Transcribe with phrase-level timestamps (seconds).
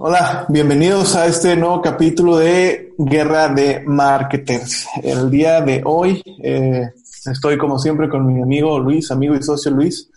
[0.00, 4.86] Hola, bienvenidos a este nuevo capítulo de Guerra de Marketers.
[5.02, 6.88] El día de hoy eh,
[7.28, 10.08] estoy como siempre con mi amigo Luis, amigo y socio Luis,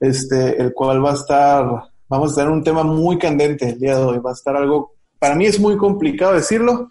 [0.00, 1.66] este, el cual va a estar,
[2.08, 4.18] vamos a tener un tema muy candente el día de hoy.
[4.20, 6.88] Va a estar algo, para mí es muy complicado decirlo,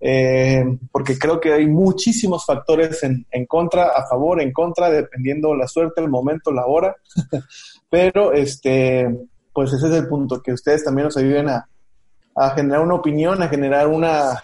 [0.00, 5.54] eh, porque creo que hay muchísimos factores en, en, contra, a favor, en contra, dependiendo
[5.54, 6.96] la suerte, el momento, la hora.
[7.88, 9.08] Pero este,
[9.52, 11.68] pues ese es el punto, que ustedes también nos ayuden a,
[12.34, 14.40] a generar una opinión, a generar una,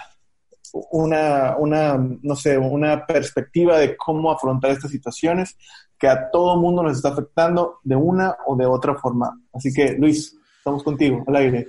[0.90, 5.56] una, una, no sé, una perspectiva de cómo afrontar estas situaciones
[5.98, 9.38] que a todo mundo nos está afectando de una o de otra forma.
[9.52, 11.68] Así que, Luis, estamos contigo, al aire.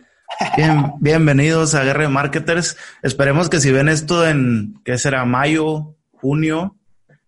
[0.55, 2.77] Bien, bienvenidos a Guerra de Marketers.
[3.01, 5.25] Esperemos que si ven esto en, ¿qué será?
[5.25, 6.77] Mayo, junio,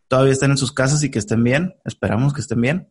[0.07, 1.75] todavía estén en sus casas y que estén bien.
[1.83, 2.87] Esperamos que estén bien.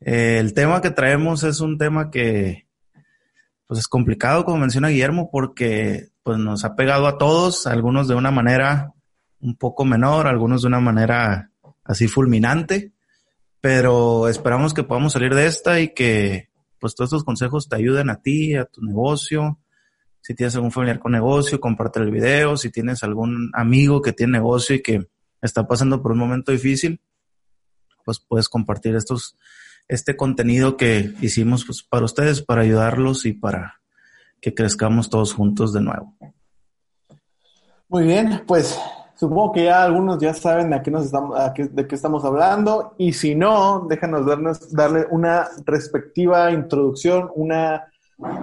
[0.00, 2.68] Eh, el tema que traemos es un tema que,
[3.70, 8.16] pues es complicado, como menciona Guillermo, porque pues nos ha pegado a todos, algunos de
[8.16, 8.94] una manera
[9.38, 11.52] un poco menor, algunos de una manera
[11.84, 12.94] así fulminante,
[13.60, 18.10] pero esperamos que podamos salir de esta y que pues todos estos consejos te ayuden
[18.10, 19.60] a ti, a tu negocio.
[20.20, 22.56] Si tienes algún familiar con negocio, comparte el video.
[22.56, 25.06] Si tienes algún amigo que tiene negocio y que
[25.40, 27.00] está pasando por un momento difícil,
[28.04, 29.36] pues puedes compartir estos
[29.90, 33.80] este contenido que hicimos pues, para ustedes, para ayudarlos y para
[34.40, 36.14] que crezcamos todos juntos de nuevo.
[37.88, 38.78] Muy bien, pues
[39.16, 42.24] supongo que ya algunos ya saben a qué nos estamos, a qué, de qué estamos
[42.24, 47.88] hablando y si no, déjanos darnos, darle una respectiva introducción, una,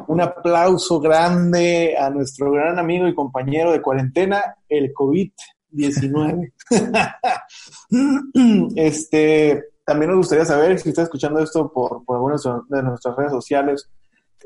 [0.08, 6.52] un aplauso grande a nuestro gran amigo y compañero de cuarentena, el COVID-19.
[8.76, 13.32] este, también nos gustaría saber si estás escuchando esto por, por algunas de nuestras redes
[13.32, 13.90] sociales.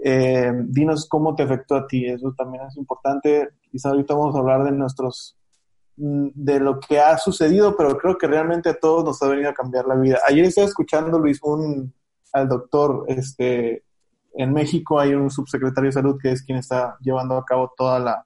[0.04, 3.50] Eh, dinos cómo te afectó a ti, eso también es importante.
[3.72, 5.36] Quizá ahorita vamos a hablar de nuestros
[5.98, 9.50] mm, de lo que ha sucedido, pero creo que realmente a todos nos ha venido
[9.50, 10.20] a cambiar la vida.
[10.28, 11.92] Ayer estaba escuchando, Luis, un,
[12.34, 13.84] al doctor, este,
[14.36, 17.98] en México hay un subsecretario de salud que es quien está llevando a cabo toda
[17.98, 18.26] la,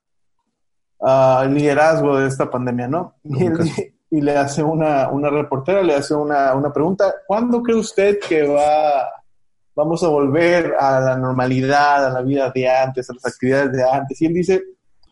[0.99, 3.15] uh, el liderazgo de esta pandemia, ¿no?
[3.23, 7.75] Y él, y le hace una, una reportera, le hace una, una pregunta, ¿cuándo cree
[7.75, 9.09] usted que va,
[9.75, 13.83] vamos a volver a la normalidad, a la vida de antes, a las actividades de
[13.83, 14.21] antes?
[14.21, 14.63] Y él dice,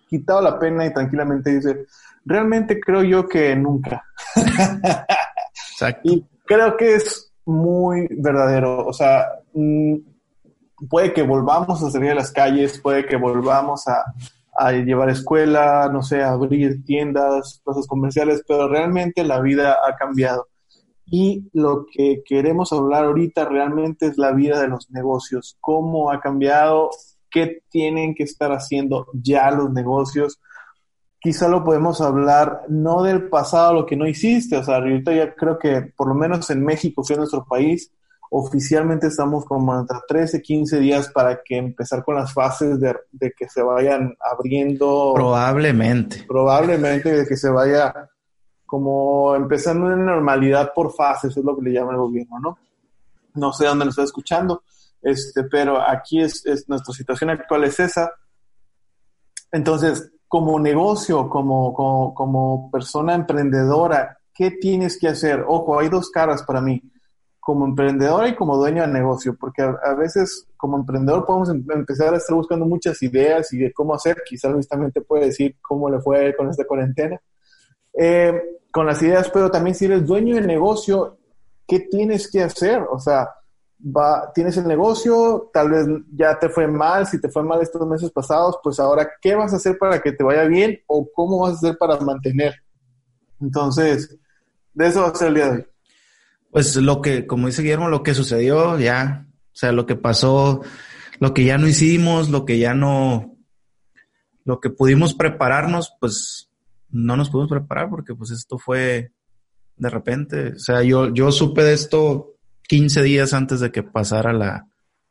[0.08, 1.86] quitado la pena y tranquilamente dice,
[2.24, 4.06] realmente creo yo que nunca.
[4.36, 6.02] Exacto.
[6.10, 9.96] Y creo que es muy verdadero, o sea, mm,
[10.90, 14.02] puede que volvamos a salir a las calles, puede que volvamos a,
[14.56, 19.96] a llevar escuela, no sé, a abrir tiendas, cosas comerciales, pero realmente la vida ha
[19.96, 20.48] cambiado.
[21.06, 26.20] Y lo que queremos hablar ahorita realmente es la vida de los negocios, cómo ha
[26.20, 26.90] cambiado,
[27.30, 30.40] qué tienen que estar haciendo ya los negocios.
[31.20, 35.34] Quizá lo podemos hablar no del pasado, lo que no hiciste, o sea, ahorita ya
[35.34, 37.92] creo que por lo menos en México, que es nuestro país,
[38.36, 43.32] oficialmente estamos como entre 13, 15 días para que empezar con las fases de, de,
[43.32, 45.14] que se vayan abriendo.
[45.14, 46.26] Probablemente.
[46.28, 47.94] Probablemente de que se vaya
[48.66, 52.58] como empezando en normalidad por fases, es lo que le llama el gobierno, ¿no?
[53.36, 54.64] No sé dónde nos está escuchando,
[55.04, 58.14] este, pero aquí es, es nuestra situación actual es esa.
[59.52, 65.46] Entonces, como negocio, como, como, como persona emprendedora, ¿qué tienes que hacer?
[65.48, 66.82] Ojo, hay dos caras para mí
[67.44, 72.14] como emprendedor y como dueño de negocio, porque a, veces como emprendedor podemos em, empezar
[72.14, 75.58] a estar buscando muchas ideas y de cómo hacer, quizás Luis también te puede decir
[75.62, 77.20] cómo le fue con esta cuarentena,
[78.00, 78.42] eh,
[78.72, 81.18] con las ideas, pero también si eres dueño de negocio,
[81.68, 82.82] ¿qué tienes que hacer?
[82.90, 83.30] O sea,
[83.78, 85.86] va, tienes el negocio, tal vez
[86.16, 89.52] ya te fue mal, si te fue mal estos meses pasados, pues ahora, ¿qué vas
[89.52, 92.56] a hacer para que te vaya bien o cómo vas a hacer para mantener?
[93.42, 94.18] Entonces,
[94.74, 95.73] de eso va a ser el día de hoy.
[96.54, 100.62] Pues lo que, como dice Guillermo, lo que sucedió ya, o sea, lo que pasó,
[101.20, 103.36] lo que ya no hicimos, lo que ya no,
[104.46, 106.50] lo que pudimos prepararnos, pues
[106.90, 109.12] no nos pudimos preparar porque pues esto fue
[109.76, 112.36] de repente, o sea, yo, yo supe de esto
[112.68, 114.68] 15 días antes de que pasara la,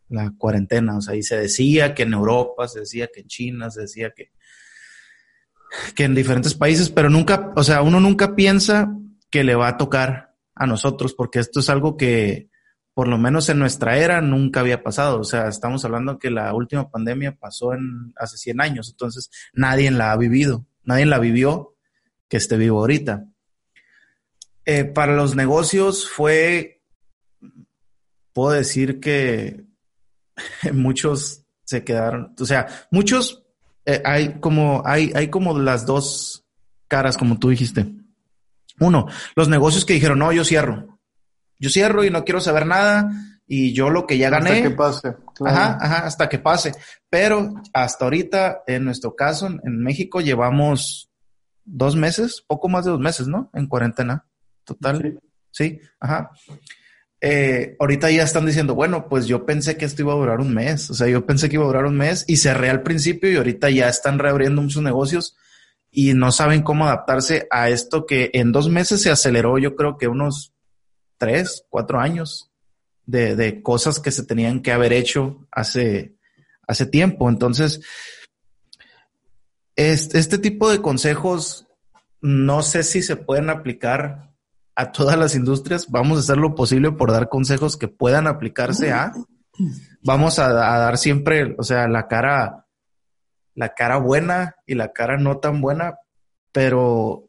[0.09, 0.97] la cuarentena.
[0.97, 4.13] O sea, y se decía que en Europa, se decía que en China, se decía
[4.15, 4.31] que,
[5.95, 8.95] que en diferentes países, pero nunca, o sea, uno nunca piensa
[9.31, 12.49] que le va a tocar a nosotros, porque esto es algo que,
[12.95, 15.21] por lo menos en nuestra era, nunca había pasado.
[15.21, 19.91] O sea, estamos hablando que la última pandemia pasó en hace 100 años, entonces nadie
[19.91, 21.77] la ha vivido, nadie la vivió
[22.29, 23.27] que esté vivo ahorita.
[24.65, 26.83] Eh, para los negocios fue,
[28.33, 29.65] puedo decir que
[30.73, 33.45] muchos se quedaron, o sea, muchos,
[33.87, 36.47] eh, hay como, hay, hay como las dos
[36.89, 37.91] caras, como tú dijiste.
[38.81, 40.99] Uno, los negocios que dijeron, no, yo cierro.
[41.59, 43.11] Yo cierro y no quiero saber nada
[43.47, 44.51] y yo lo que ya gané.
[44.51, 45.09] Hasta que pase.
[45.45, 46.73] Ajá, ajá, hasta que pase.
[47.11, 51.11] Pero hasta ahorita, en nuestro caso, en México, llevamos
[51.65, 53.51] dos meses, poco más de dos meses, ¿no?
[53.55, 54.27] En cuarentena.
[54.65, 55.21] Total.
[55.51, 56.31] Sí, ajá.
[57.21, 60.53] Eh, ahorita ya están diciendo, bueno, pues yo pensé que esto iba a durar un
[60.53, 60.91] mes.
[60.91, 63.37] O sea, yo pensé que iba a durar un mes y cerré al principio y
[63.37, 65.37] ahorita ya están reabriendo muchos negocios
[65.95, 69.99] y no saben cómo adaptarse a esto que en dos meses se aceleró, yo creo
[69.99, 70.55] que unos
[71.19, 72.51] tres, cuatro años
[73.05, 76.17] de, de cosas que se tenían que haber hecho hace,
[76.67, 77.29] hace tiempo.
[77.29, 77.83] Entonces,
[79.77, 81.67] este, este tipo de consejos
[82.23, 84.33] no sé si se pueden aplicar
[84.75, 85.91] a todas las industrias.
[85.91, 89.13] Vamos a hacer lo posible por dar consejos que puedan aplicarse a.
[90.03, 92.62] Vamos a, a dar siempre, o sea, la cara
[93.55, 95.99] la cara buena y la cara no tan buena,
[96.53, 97.29] pero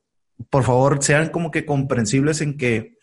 [0.50, 2.98] por favor sean como que comprensibles en que,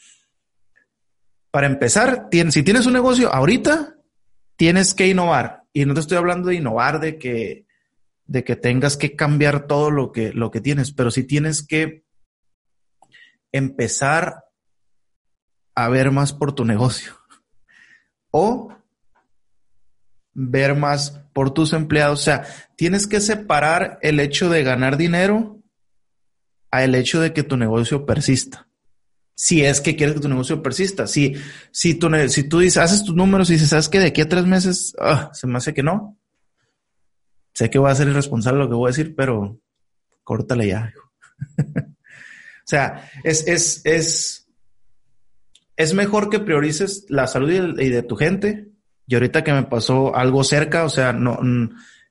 [1.50, 3.96] para empezar, si tienes un negocio ahorita,
[4.56, 5.64] tienes que innovar.
[5.72, 7.66] Y no te estoy hablando de innovar, de que,
[8.26, 12.04] de que tengas que cambiar todo lo que, lo que tienes, pero si tienes que
[13.52, 14.44] empezar
[15.74, 17.14] a ver más por tu negocio.
[18.30, 18.72] O
[20.32, 22.20] ver más por tus empleados.
[22.20, 22.44] O sea,
[22.76, 25.60] tienes que separar el hecho de ganar dinero
[26.70, 28.68] a el hecho de que tu negocio persista.
[29.34, 31.06] Si es que quieres que tu negocio persista.
[31.06, 31.34] Si,
[31.70, 34.28] si, tú, si tú dices, haces tus números y dices, ¿sabes que de aquí a
[34.28, 36.18] tres meses ah, se me hace que no?
[37.54, 39.58] Sé que voy a ser irresponsable lo que voy a decir, pero
[40.24, 40.92] córtale ya.
[41.58, 44.48] o sea, es, es, es,
[45.76, 48.70] es mejor que priorices la salud y de tu gente
[49.10, 51.40] y ahorita que me pasó algo cerca, o sea, no,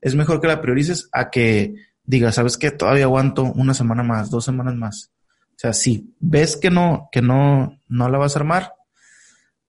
[0.01, 2.71] es mejor que la priorices a que digas, ¿sabes qué?
[2.71, 5.13] Todavía aguanto una semana más, dos semanas más.
[5.51, 8.73] O sea, si ves que no, que no, no la vas a armar,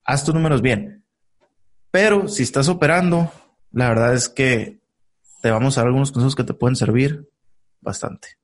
[0.04, 1.04] haz tus números bien.
[1.92, 3.32] Pero si estás operando,
[3.70, 4.80] la verdad es que
[5.40, 7.30] te vamos a dar algunos consejos que te pueden servir
[7.80, 8.39] bastante.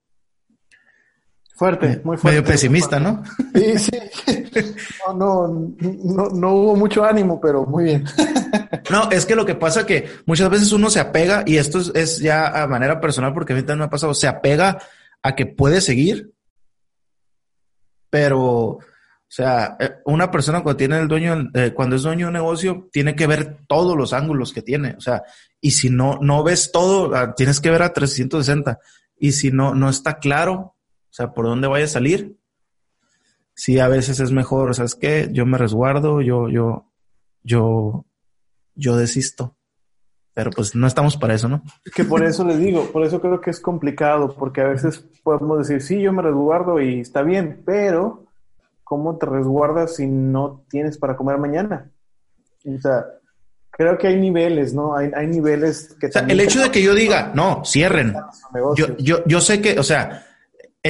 [1.56, 2.38] Fuerte, muy fuerte.
[2.38, 3.22] Medio pesimista, ¿no?
[3.54, 3.90] Sí, sí.
[5.18, 8.04] No, no, no, hubo mucho ánimo, pero muy bien.
[8.90, 11.80] No, es que lo que pasa es que muchas veces uno se apega, y esto
[11.94, 14.78] es, ya a manera personal, porque a mí también me ha pasado, se apega
[15.22, 16.32] a que puede seguir,
[18.10, 18.80] pero, o
[19.26, 22.88] sea, eh, una persona cuando tiene el dueño, eh, cuando es dueño de un negocio,
[22.92, 25.22] tiene que ver todos los ángulos que tiene, o sea,
[25.60, 28.78] y si no, no ves todo, ah, tienes que ver a 360,
[29.18, 30.75] y si no, no está claro,
[31.16, 32.36] sea, por dónde vaya a salir.
[33.54, 35.30] Sí, a veces es mejor, ¿sabes qué?
[35.32, 36.92] Yo me resguardo, yo, yo,
[37.42, 38.04] yo,
[38.74, 39.56] yo desisto.
[40.34, 41.62] Pero pues no estamos para eso, ¿no?
[41.94, 45.66] Que por eso les digo, por eso creo que es complicado, porque a veces podemos
[45.66, 48.26] decir, sí, yo me resguardo y está bien, pero
[48.84, 51.90] ¿cómo te resguardas si no tienes para comer mañana?
[52.66, 53.06] O sea,
[53.70, 54.94] creo que hay niveles, ¿no?
[54.94, 56.08] Hay, hay niveles que...
[56.08, 58.14] O sea, el hecho de que yo diga, no, cierren.
[58.76, 60.26] Yo, yo, yo sé que, o sea,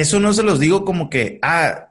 [0.01, 1.89] eso no se los digo como que, ah,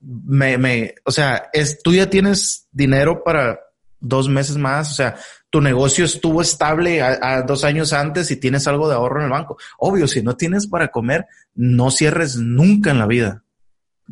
[0.00, 3.60] me, me, o sea, es, tú ya tienes dinero para
[3.98, 5.16] dos meses más, o sea,
[5.48, 9.30] tu negocio estuvo estable a, dos años antes y tienes algo de ahorro en el
[9.30, 9.56] banco.
[9.78, 13.44] Obvio, si no tienes para comer, no cierres nunca en la vida.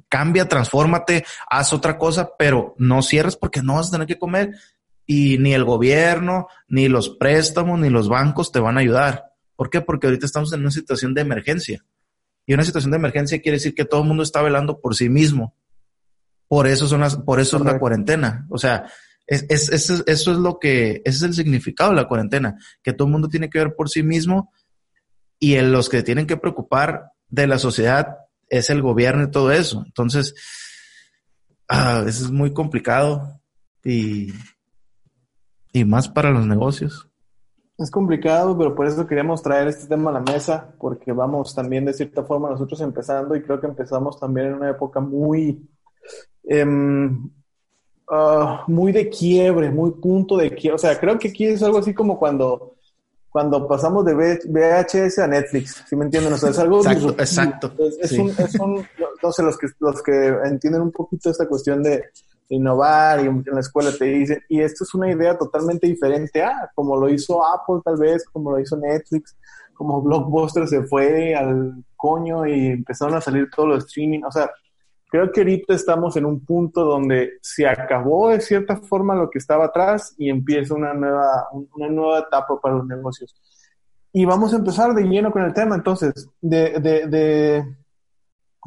[0.08, 4.52] Cambia, transfórmate, haz otra cosa, pero no cierres porque no vas a tener que comer
[5.04, 9.32] y ni el gobierno, ni los préstamos, ni los bancos te van a ayudar.
[9.54, 9.82] ¿Por qué?
[9.82, 11.84] Porque ahorita estamos en una situación de emergencia.
[12.46, 15.08] Y una situación de emergencia quiere decir que todo el mundo está velando por sí
[15.08, 15.54] mismo.
[16.48, 18.46] Por eso son las, por eso es la cuarentena.
[18.50, 18.86] O sea,
[19.26, 23.06] es, es, eso es lo que, ese es el significado de la cuarentena, que todo
[23.06, 24.52] el mundo tiene que ver por sí mismo
[25.38, 28.18] y en los que tienen que preocupar de la sociedad
[28.48, 29.82] es el gobierno y todo eso.
[29.86, 30.34] Entonces,
[31.68, 33.40] ah, eso es muy complicado
[33.82, 34.32] y,
[35.72, 37.08] y más para los negocios.
[37.82, 41.84] Es complicado, pero por eso queríamos traer este tema a la mesa, porque vamos también
[41.84, 45.68] de cierta forma nosotros empezando y creo que empezamos también en una época muy,
[46.44, 47.28] em,
[48.08, 50.76] ah, muy de quiebre, muy punto de quiebre.
[50.76, 52.76] O sea, creo que aquí es algo así como cuando,
[53.28, 56.34] cuando pasamos de VHS a Netflix, ¿sí me entienden?
[56.34, 56.78] O sea, es algo...
[56.78, 57.72] Exacto, exacto.
[58.00, 58.86] Es, un, es un,
[59.20, 62.04] no sé, los que, los que entienden un poquito esta cuestión de
[62.54, 66.70] innovar y en la escuela te dicen, y esto es una idea totalmente diferente a
[66.74, 69.36] como lo hizo Apple tal vez, como lo hizo Netflix,
[69.74, 74.50] como Blockbuster se fue al coño y empezaron a salir todos los streaming, o sea,
[75.10, 79.38] creo que ahorita estamos en un punto donde se acabó de cierta forma lo que
[79.38, 83.34] estaba atrás y empieza una nueva, una nueva etapa para los negocios.
[84.12, 87.76] Y vamos a empezar de lleno con el tema, entonces, de, de, de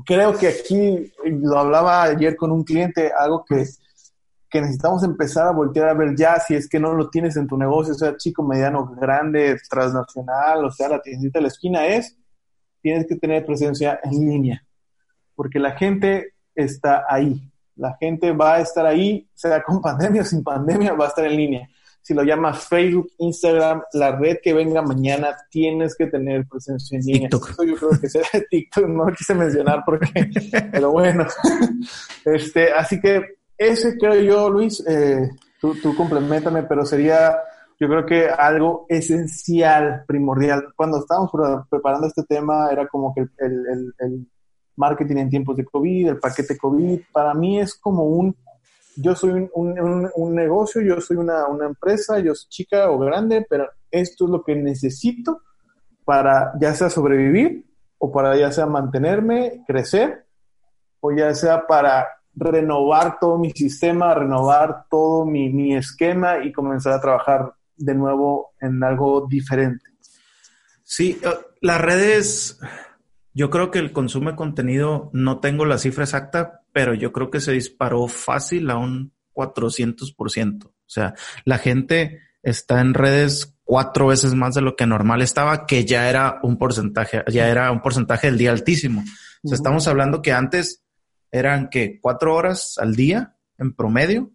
[0.04, 3.66] creo que aquí lo hablaba ayer con un cliente, algo que,
[4.50, 7.48] que necesitamos empezar a voltear a ver ya si es que no lo tienes en
[7.48, 12.18] tu negocio, sea chico, mediano, grande, transnacional, o sea, la tiendita de la esquina es,
[12.82, 14.66] tienes que tener presencia en línea,
[15.36, 17.42] porque la gente está ahí,
[17.76, 21.26] la gente va a estar ahí, sea con pandemia o sin pandemia, va a estar
[21.26, 21.70] en línea
[22.06, 27.04] si lo llamas Facebook, Instagram, la red que venga mañana, tienes que tener presencia en
[27.04, 27.30] línea.
[27.30, 27.66] TikTok.
[27.66, 30.08] yo creo que será TikTok, no lo quise mencionar porque,
[30.72, 31.26] pero bueno.
[32.24, 37.40] este, así que ese creo yo, Luis, eh, tú, tú complementame, pero sería,
[37.80, 40.64] yo creo que algo esencial, primordial.
[40.76, 41.32] Cuando estábamos
[41.68, 44.28] preparando este tema, era como que el, el, el
[44.76, 48.36] marketing en tiempos de COVID, el paquete COVID, para mí es como un
[48.98, 54.26] yo soy un, negocio, yo soy una, empresa, yo soy chica o grande, pero esto
[54.26, 55.42] es lo que necesito
[56.04, 57.66] para ya sea sobrevivir
[57.98, 60.26] o para ya sea mantenerme, crecer,
[61.00, 66.94] o ya sea para renovar todo mi sistema, renovar todo mi, mi esquema y comenzar
[66.94, 69.86] a trabajar de nuevo en algo diferente.
[70.84, 71.30] Sí, eh,
[71.62, 72.60] las redes,
[73.36, 77.30] yo creo que el consumo de contenido, no tengo la cifra exacta, pero yo creo
[77.30, 80.66] que se disparó fácil a un 400%.
[80.66, 85.66] O sea, la gente está en redes cuatro veces más de lo que normal estaba,
[85.66, 89.04] que ya era un porcentaje, ya era un porcentaje del día altísimo.
[89.44, 90.86] O sea, estamos hablando que antes
[91.30, 94.32] eran que cuatro horas al día en promedio,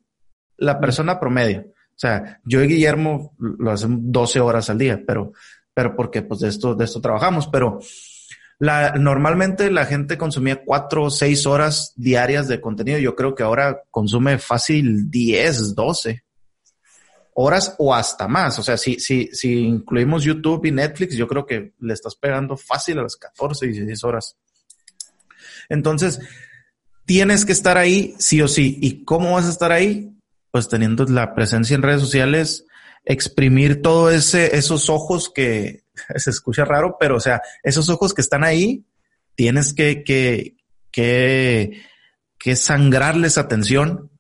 [0.59, 1.65] la persona promedio.
[1.69, 5.33] O sea, yo y Guillermo lo hacemos 12 horas al día, pero,
[5.73, 7.79] pero porque pues de esto, de esto trabajamos, pero
[8.61, 12.99] la, normalmente la gente consumía cuatro o seis horas diarias de contenido.
[12.99, 16.23] Yo creo que ahora consume fácil 10, 12
[17.33, 18.59] horas o hasta más.
[18.59, 22.55] O sea, si, si, si incluimos YouTube y Netflix, yo creo que le estás pegando
[22.55, 24.37] fácil a las 14, 16 horas.
[25.71, 26.21] Entonces,
[27.07, 28.77] tienes que estar ahí sí o sí.
[28.83, 30.13] ¿Y cómo vas a estar ahí?
[30.51, 32.67] Pues teniendo la presencia en redes sociales,
[33.07, 35.85] exprimir todo ese, esos ojos que,
[36.17, 38.85] se escucha raro, pero o sea, esos ojos que están ahí,
[39.35, 40.57] tienes que, que,
[40.91, 41.83] que,
[42.39, 44.11] que sangrarles atención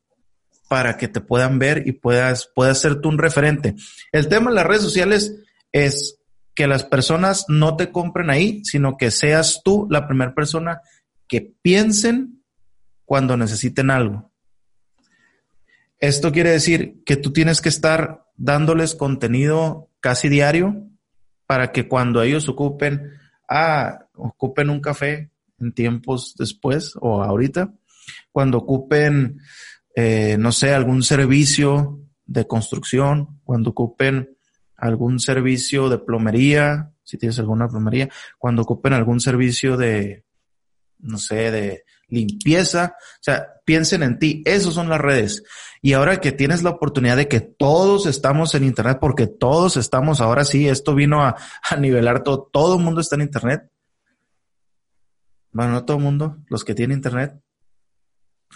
[0.68, 3.75] para que te puedan ver y puedas, puedas ser tú un referente.
[4.12, 5.34] El tema de las redes sociales
[5.72, 6.20] es
[6.54, 10.80] que las personas no te compren ahí, sino que seas tú la primera persona
[11.26, 12.42] que piensen
[13.04, 14.30] cuando necesiten algo.
[15.99, 20.89] Esto quiere decir que tú tienes que estar dándoles contenido casi diario
[21.50, 23.11] para que cuando ellos ocupen,
[23.49, 27.75] ah, ocupen un café en tiempos después o ahorita,
[28.30, 29.40] cuando ocupen,
[29.97, 34.37] eh, no sé, algún servicio de construcción, cuando ocupen
[34.76, 40.23] algún servicio de plomería, si tienes alguna plomería, cuando ocupen algún servicio de,
[41.00, 45.43] no sé, de limpieza, o sea, piensen en ti, esos son las redes.
[45.83, 50.21] Y ahora que tienes la oportunidad de que todos estamos en Internet, porque todos estamos,
[50.21, 51.37] ahora sí, esto vino a,
[51.79, 53.71] nivelar todo, todo el mundo está en Internet.
[55.52, 57.40] Bueno, no todo el mundo, los que tienen Internet.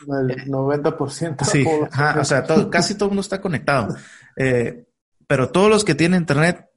[0.06, 1.44] El 90%.
[1.44, 3.96] Sí, o sea, casi todo el mundo está conectado.
[4.36, 4.86] Eh,
[5.26, 6.68] pero todos los que tienen Internet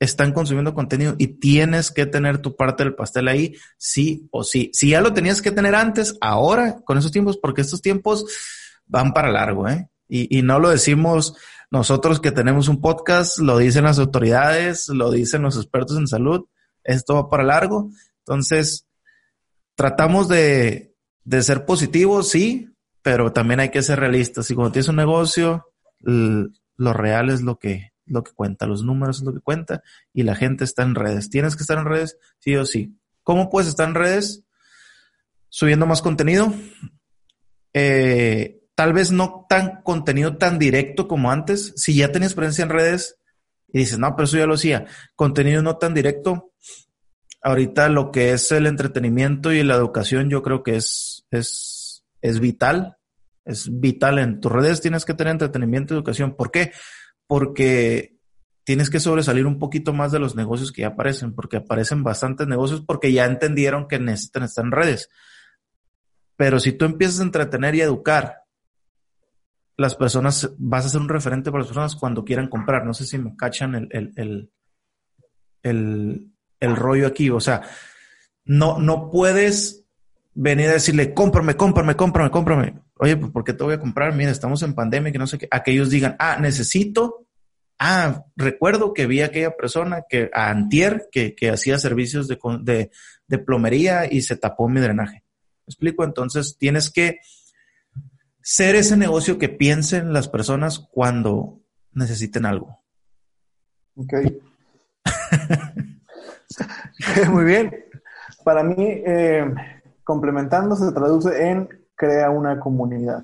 [0.00, 4.70] están consumiendo contenido y tienes que tener tu parte del pastel ahí, sí o sí.
[4.72, 8.24] Si ya lo tenías que tener antes, ahora, con esos tiempos, porque estos tiempos
[8.86, 9.88] van para largo, ¿eh?
[10.08, 11.36] Y, y no lo decimos
[11.70, 16.46] nosotros que tenemos un podcast, lo dicen las autoridades, lo dicen los expertos en salud,
[16.82, 17.90] esto va para largo.
[18.20, 18.86] Entonces,
[19.76, 22.70] tratamos de, de ser positivos, sí,
[23.02, 24.50] pero también hay que ser realistas.
[24.50, 25.66] Y cuando tienes un negocio,
[26.00, 30.22] lo real es lo que, lo que cuenta, los números es lo que cuenta y
[30.22, 31.30] la gente está en redes.
[31.30, 32.96] Tienes que estar en redes, sí o sí.
[33.22, 34.44] ¿Cómo puedes estar en redes?
[35.48, 36.52] Subiendo más contenido.
[37.72, 41.72] Eh, tal vez no tan contenido tan directo como antes.
[41.76, 43.18] Si ya tenías presencia en redes
[43.72, 44.86] y dices, no, pero eso ya lo hacía.
[45.14, 46.52] Contenido no tan directo.
[47.42, 52.40] Ahorita lo que es el entretenimiento y la educación, yo creo que es, es, es
[52.40, 52.98] vital
[53.44, 54.18] es vital.
[54.18, 56.34] En tus redes tienes que tener entretenimiento y educación.
[56.36, 56.72] ¿Por qué?
[57.30, 58.18] Porque
[58.64, 62.48] tienes que sobresalir un poquito más de los negocios que ya aparecen, porque aparecen bastantes
[62.48, 65.08] negocios porque ya entendieron que necesitan estar en redes.
[66.34, 68.40] Pero si tú empiezas a entretener y educar,
[69.76, 72.84] las personas, vas a ser un referente para las personas cuando quieran comprar.
[72.84, 74.50] No sé si me cachan el, el,
[75.62, 77.30] el, el, rollo aquí.
[77.30, 77.62] O sea,
[78.44, 79.86] no, no puedes
[80.34, 82.74] venir a decirle, cómprame, cómprame, cómprame, cómprame.
[83.02, 84.14] Oye, pues ¿por qué te voy a comprar?
[84.14, 85.48] Mira, estamos en pandemia, que no sé qué.
[85.50, 87.26] A que ellos digan, ah, necesito.
[87.78, 92.90] Ah, recuerdo que vi a aquella persona que, a Antier, que, que hacía servicios de,
[93.26, 95.24] de, plomería y se tapó mi drenaje.
[95.66, 96.04] ¿Me explico?
[96.04, 97.20] Entonces tienes que
[98.42, 102.82] ser ese negocio que piensen las personas cuando necesiten algo.
[103.94, 104.12] Ok.
[107.30, 107.74] Muy bien.
[108.44, 109.42] Para mí, eh,
[110.04, 113.22] complementando, se traduce en crea una comunidad.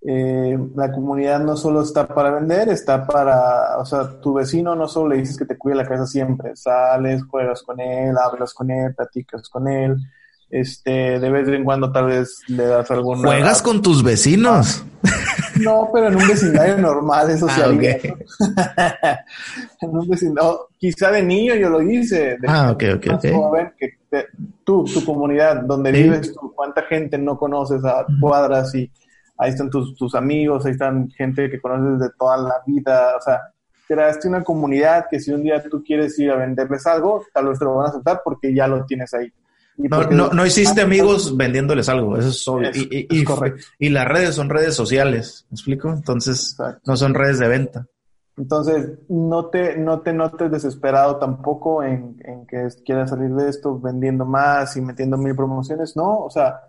[0.00, 4.86] Eh, la comunidad no solo está para vender, está para, o sea, tu vecino no
[4.86, 8.70] solo le dices que te cuide la casa siempre, sales, juegas con él, hablas con
[8.70, 9.96] él, platicas con él,
[10.48, 13.26] este, de vez en cuando tal vez le das alguna...
[13.26, 14.84] ¿Juegas con tus vecinos?
[15.56, 17.60] No, pero en un vecindario normal, eso sí.
[17.60, 17.66] Ah,
[19.80, 22.38] en un vecindario, quizá de niño yo lo hice.
[22.46, 23.22] ah, ok, ok, ok.
[23.76, 23.97] que
[24.64, 28.90] tú, tu comunidad, donde vives tú, cuánta gente no conoces a cuadras y
[29.36, 33.20] ahí están tus, tus amigos, ahí están gente que conoces de toda la vida, o
[33.20, 33.40] sea,
[33.86, 37.58] creaste una comunidad que si un día tú quieres ir a venderles algo, tal vez
[37.58, 39.32] te lo van a aceptar porque ya lo tienes ahí.
[39.78, 42.70] No, no, no, hiciste amigos vendiéndoles algo, eso es obvio.
[42.74, 43.24] y, y,
[43.78, 45.88] y, las redes son redes sociales, ¿me explico?
[45.88, 47.86] Entonces, no son redes de venta.
[48.38, 53.80] Entonces, no te, no te notes desesperado tampoco en, en, que quieras salir de esto
[53.80, 56.60] vendiendo más y metiendo mil promociones, no, o sea,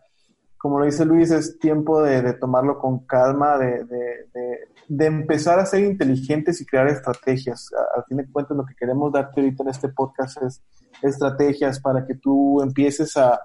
[0.57, 5.59] como lo dice Luis, es tiempo de, de tomarlo con calma, de, de, de, empezar
[5.59, 7.69] a ser inteligentes y crear estrategias.
[7.95, 10.61] Al fin de cuentas, lo que queremos darte ahorita en este podcast es
[11.01, 13.39] estrategias para que tú empieces a,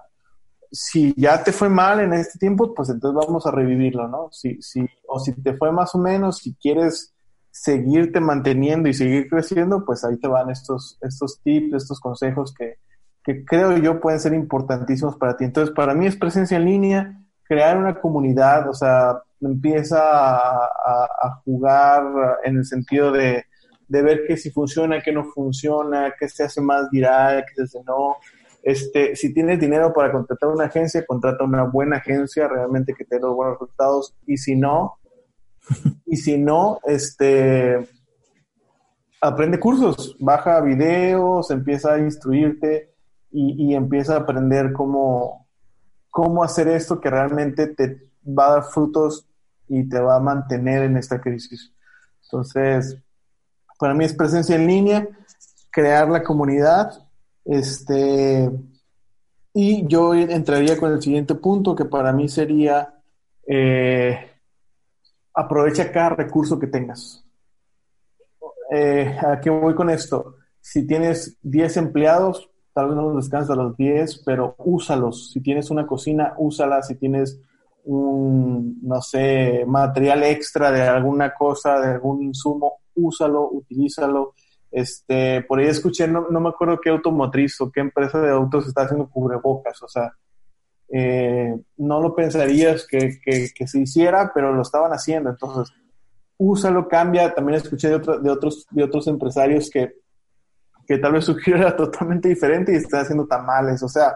[0.71, 4.29] si ya te fue mal en este tiempo, pues entonces vamos a revivirlo, ¿no?
[4.31, 7.14] Si, si, o si te fue más o menos, si quieres
[7.55, 12.79] seguirte manteniendo y seguir creciendo, pues ahí te van estos, estos tips, estos consejos que,
[13.23, 15.45] que creo yo pueden ser importantísimos para ti.
[15.45, 22.03] Entonces, para mí es presencia en línea, crear una comunidad, o sea, empieza a, jugar
[22.43, 23.45] en el sentido de,
[23.87, 27.63] de ver que si funciona, que no funciona, que se hace más viral, que se
[27.63, 28.17] hace no.
[28.63, 33.15] Este, si tienes dinero para contratar una agencia, contrata una buena agencia realmente que te
[33.15, 34.13] dé los buenos resultados.
[34.27, 34.97] Y si no,
[36.05, 37.87] y si no, este,
[39.21, 42.93] aprende cursos, baja videos, empieza a instruirte
[43.31, 45.47] y, y empieza a aprender cómo,
[46.09, 49.27] cómo hacer esto que realmente te va a dar frutos
[49.67, 51.73] y te va a mantener en esta crisis.
[52.23, 52.97] Entonces,
[53.79, 55.07] para mí es presencia en línea,
[55.71, 57.05] crear la comunidad,
[57.43, 58.49] este,
[59.53, 62.95] y yo entraría con el siguiente punto, que para mí sería,
[63.47, 64.31] eh,
[65.35, 67.23] aprovecha cada recurso que tengas.
[68.71, 70.37] Eh, ¿A qué voy con esto?
[70.59, 75.31] Si tienes 10 empleados, tal vez no los a los 10, pero úsalos.
[75.31, 76.81] Si tienes una cocina, úsala.
[76.81, 77.39] Si tienes
[77.85, 84.33] un, no sé, material extra de alguna cosa, de algún insumo, úsalo, utilízalo.
[84.71, 88.81] Este, por ahí escuché, no, me acuerdo qué automotriz o qué empresa de autos está
[88.81, 90.11] haciendo cubrebocas, o sea,
[90.89, 95.75] eh, no lo pensarías que, que, se hiciera, pero lo estaban haciendo, entonces,
[96.37, 97.33] úsalo, cambia.
[97.33, 99.95] También escuché de, de, otros, de otros empresarios que,
[100.87, 104.15] que tal vez su giro era totalmente diferente y están haciendo tamales, o sea,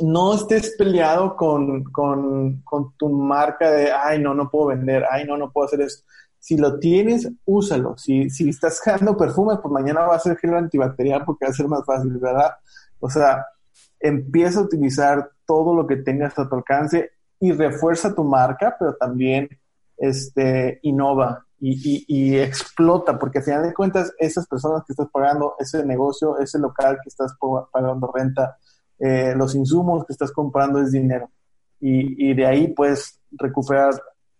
[0.00, 5.24] no estés peleado con, con, con, tu marca de, ay, no, no puedo vender, ay,
[5.24, 6.04] no, no puedo hacer esto.
[6.38, 7.96] Si lo tienes, úsalo.
[7.96, 11.54] Si, si estás creando perfume, pues mañana va a ser gel antibacterial porque va a
[11.54, 12.54] ser más fácil, ¿verdad?
[12.98, 13.46] O sea,
[14.04, 18.94] empieza a utilizar todo lo que tengas a tu alcance y refuerza tu marca, pero
[18.94, 19.48] también
[19.96, 25.82] este, innova y, explota, porque al final de cuentas, esas personas que estás pagando, ese
[25.86, 27.34] negocio, ese local que estás
[27.72, 28.58] pagando renta,
[28.98, 31.30] eh, los insumos que estás comprando es dinero.
[31.80, 33.94] Y, de ahí puedes recuperar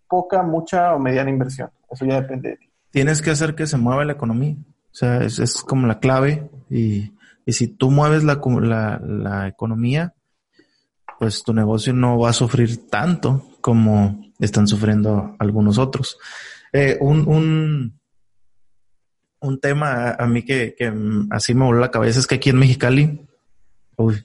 [0.07, 1.71] poca, mucha o mediana inversión.
[1.89, 2.69] Eso ya depende de ti.
[2.91, 4.55] Tienes que hacer que se mueva la economía.
[4.91, 6.49] O sea, es como la clave.
[6.69, 7.14] Y,
[7.45, 8.39] y si tú mueves la,
[9.05, 10.13] la, economía,
[11.19, 16.17] pues tu negocio no va a sufrir tanto como están sufriendo algunos otros.
[16.73, 17.99] Eh, un, un,
[19.39, 20.91] un tema a mí que, que
[21.29, 23.25] así me voló la cabeza es que aquí en Mexicali,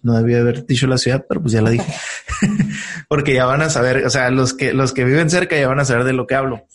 [0.03, 1.93] no debía haber dicho la ciudad, pero pues ya la dije.
[3.09, 5.81] porque ya van a saber, o sea, los que, los que viven cerca ya van
[5.81, 6.67] a saber de lo que hablo.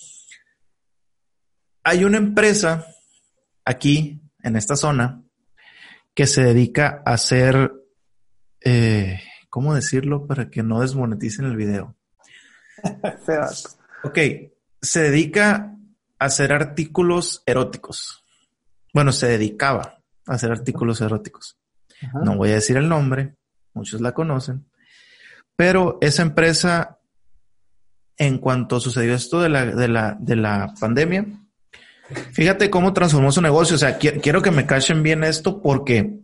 [1.83, 2.87] Hay una empresa
[3.63, 5.24] aquí, en esta zona,
[6.15, 7.73] que se dedica a hacer,
[8.61, 11.95] eh, ¿cómo decirlo para que no desmoneticen el video?
[14.03, 14.17] ok,
[14.81, 15.75] se dedica
[16.17, 18.23] a hacer artículos eróticos.
[18.93, 21.59] Bueno, se dedicaba a hacer artículos eróticos.
[22.23, 23.35] No voy a decir el nombre,
[23.73, 24.65] muchos la conocen,
[25.55, 26.99] pero esa empresa,
[28.17, 31.25] en cuanto sucedió esto de la, de la, de la pandemia,
[32.31, 33.75] fíjate cómo transformó su negocio.
[33.75, 36.19] O sea, quiero que me cachen bien esto porque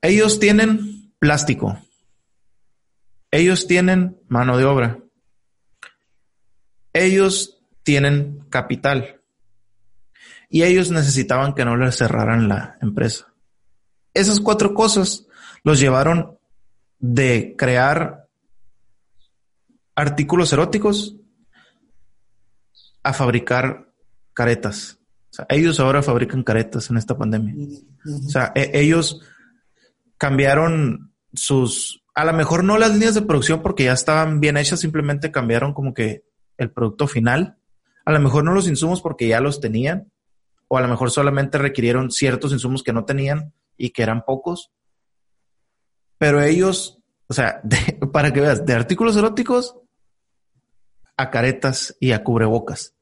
[0.00, 1.78] ellos tienen plástico,
[3.30, 4.98] ellos tienen mano de obra,
[6.92, 9.20] ellos tienen capital
[10.48, 13.32] y ellos necesitaban que no les cerraran la empresa.
[14.14, 15.26] Esas cuatro cosas
[15.64, 16.38] los llevaron
[16.98, 18.28] de crear
[19.94, 21.16] artículos eróticos
[23.02, 23.92] a fabricar
[24.34, 24.98] caretas.
[25.30, 27.54] O sea, ellos ahora fabrican caretas en esta pandemia.
[28.04, 29.22] O sea, e-, ellos
[30.18, 34.80] cambiaron sus, a lo mejor no las líneas de producción porque ya estaban bien hechas,
[34.80, 36.24] simplemente cambiaron como que
[36.58, 37.56] el producto final.
[38.04, 40.12] A lo mejor no los insumos porque ya los tenían,
[40.68, 44.70] o a lo mejor solamente requirieron ciertos insumos que no tenían y que eran pocos.
[46.18, 47.62] Pero ellos, o sea,
[48.12, 49.76] para que veas, de artículos eróticos
[51.16, 52.94] a caretas y a cubrebocas.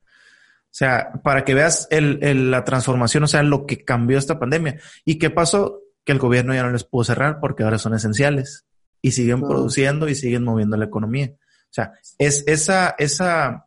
[0.70, 4.80] O sea, para que veas el, la transformación, o sea, lo que cambió esta pandemia.
[5.04, 5.80] ¿Y qué pasó?
[6.04, 8.66] Que el gobierno ya no les pudo cerrar porque ahora son esenciales
[9.02, 11.32] y siguen produciendo y siguen moviendo la economía.
[11.34, 13.66] O sea, es esa, esa,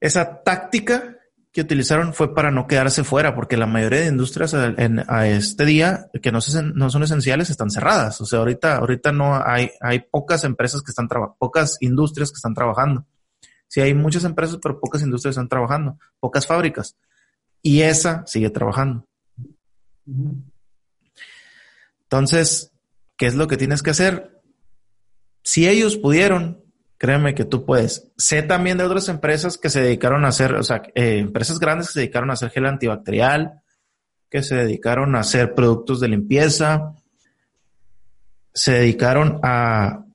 [0.00, 1.13] esa táctica
[1.54, 6.10] que utilizaron fue para no quedarse fuera, porque la mayoría de industrias a, este día
[6.20, 6.40] que no,
[6.74, 8.20] no, son esenciales están cerradas.
[8.20, 12.38] O sea, ahorita, ahorita no hay, hay pocas empresas que están trabajando, pocas industrias que
[12.38, 13.06] están trabajando.
[13.68, 16.96] Sí, hay muchas empresas, pero pocas industrias están trabajando, pocas fábricas.
[17.62, 19.06] Y esa sigue trabajando.
[22.02, 22.72] Entonces,
[23.16, 24.42] ¿qué es lo que tienes que hacer?
[25.44, 26.63] Si ellos pudieron,
[27.04, 28.10] Créeme que tú puedes.
[28.16, 31.88] Sé también de otras empresas que se dedicaron a hacer, o sea, eh, empresas grandes
[31.88, 33.60] que se dedicaron a hacer gel antibacterial,
[34.30, 36.94] que se dedicaron a hacer productos de limpieza,
[38.54, 40.06] se dedicaron a,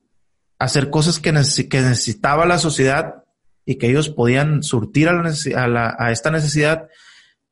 [0.58, 3.22] hacer cosas que, necesitaba la sociedad
[3.64, 6.88] y que ellos podían surtir a, a esta necesidad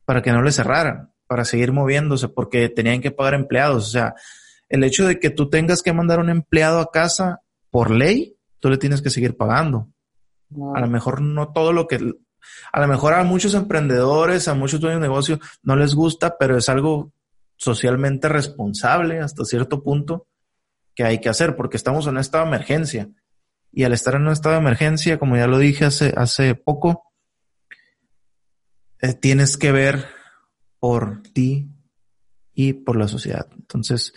[0.04, 3.86] para que no le cerraran, para seguir moviéndose, porque tenían que pagar empleados.
[3.86, 4.14] O sea,
[4.68, 8.70] el hecho de que tú tengas que mandar un empleado a casa por ley, tú
[8.70, 9.88] le tienes que seguir pagando.
[10.74, 11.96] A lo mejor no todo lo que,
[12.72, 16.56] a lo mejor a muchos emprendedores, a muchos dueños de negocio no les gusta, pero
[16.56, 17.12] es algo
[17.56, 20.26] socialmente responsable hasta cierto punto
[20.94, 23.08] que hay que hacer porque estamos en un estado de emergencia.
[23.70, 27.12] Y al estar en un estado de emergencia, como ya lo dije hace, hace poco,
[29.00, 30.06] eh, tienes que ver
[30.80, 31.68] por ti
[32.54, 33.46] y por la sociedad.
[33.54, 34.14] Entonces,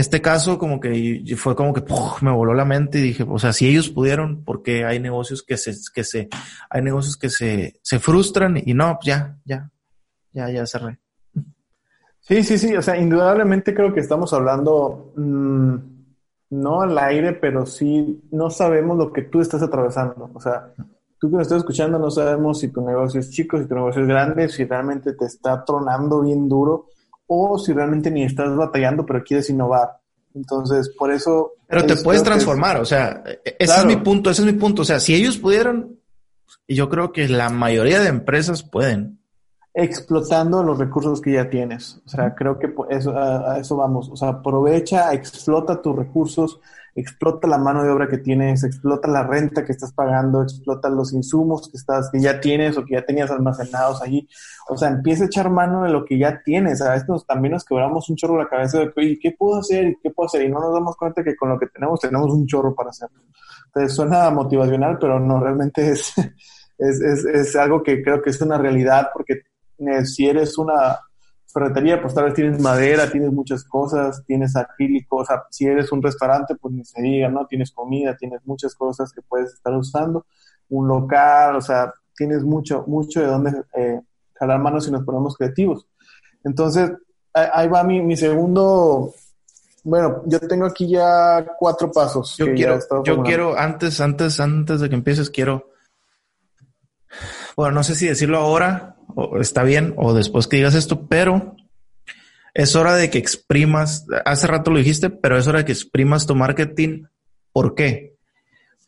[0.00, 1.84] este caso como que fue como que
[2.20, 5.56] me voló la mente y dije, o sea, si ellos pudieron, porque hay negocios que
[5.56, 6.28] se, que se,
[6.68, 9.70] hay negocios que se, se frustran y no, pues ya, ya,
[10.32, 10.98] ya, ya cerré.
[12.18, 15.74] Sí, sí, sí, o sea, indudablemente creo que estamos hablando, mm,
[16.50, 20.30] no al aire, pero sí, no sabemos lo que tú estás atravesando.
[20.34, 20.72] O sea,
[21.20, 24.02] tú que nos estás escuchando no sabemos si tu negocio es chico, si tu negocio
[24.02, 26.86] es grande, si realmente te está tronando bien duro
[27.26, 29.98] o si realmente ni estás batallando, pero quieres innovar.
[30.34, 31.52] Entonces, por eso...
[31.68, 34.82] Pero te puedes transformar, o sea, e-, ese es mi punto, ese es mi punto.
[34.82, 35.96] O sea, si ellos pudieran,
[36.68, 39.20] yo creo que la mayoría de empresas pueden.
[39.72, 42.00] Explotando los recursos que ya tienes.
[42.04, 44.08] O sea, creo que eso, a eso vamos.
[44.08, 46.60] O sea, aprovecha, explota tus recursos,
[46.94, 51.12] explota la mano de obra que tienes, explota la renta que estás pagando, explota los
[51.12, 54.28] insumos que estás, que ya tienes o que ya tenías almacenados allí.
[54.68, 56.80] O sea, empieza a echar mano de lo que ya tienes.
[56.82, 59.88] A veces también nos quebramos un chorro la cabeza de, oye, ¿qué puedo hacer?
[59.88, 60.42] ¿Y qué puedo hacer?
[60.42, 63.22] Y no nos damos cuenta que con lo que tenemos tenemos un chorro para hacerlo.
[63.66, 66.12] Entonces suena motivacional, pero no, realmente es,
[66.78, 69.42] es, es, algo que creo que es una realidad porque
[69.78, 70.98] eh, si eres una
[71.54, 75.92] ferretería, pues tal vez tienes madera, tienes muchas cosas, tienes acrílico, o sea, si eres
[75.92, 77.46] un restaurante, pues ni se diga, ¿no?
[77.46, 80.26] Tienes comida, tienes muchas cosas que puedes estar usando,
[80.70, 84.00] un local, o sea, tienes mucho, mucho de dónde eh,
[84.34, 85.86] jalar manos si nos ponemos creativos.
[86.42, 86.90] Entonces,
[87.32, 89.14] ahí va mi, mi segundo,
[89.84, 92.36] bueno, yo tengo aquí ya cuatro pasos.
[92.36, 95.70] Yo quiero, yo quiero, antes, antes, antes de que empieces, quiero,
[97.56, 101.56] bueno, no sé si decirlo ahora, o está bien, o después que digas esto, pero
[102.54, 106.26] es hora de que exprimas, hace rato lo dijiste, pero es hora de que exprimas
[106.26, 107.04] tu marketing.
[107.52, 108.16] ¿Por qué?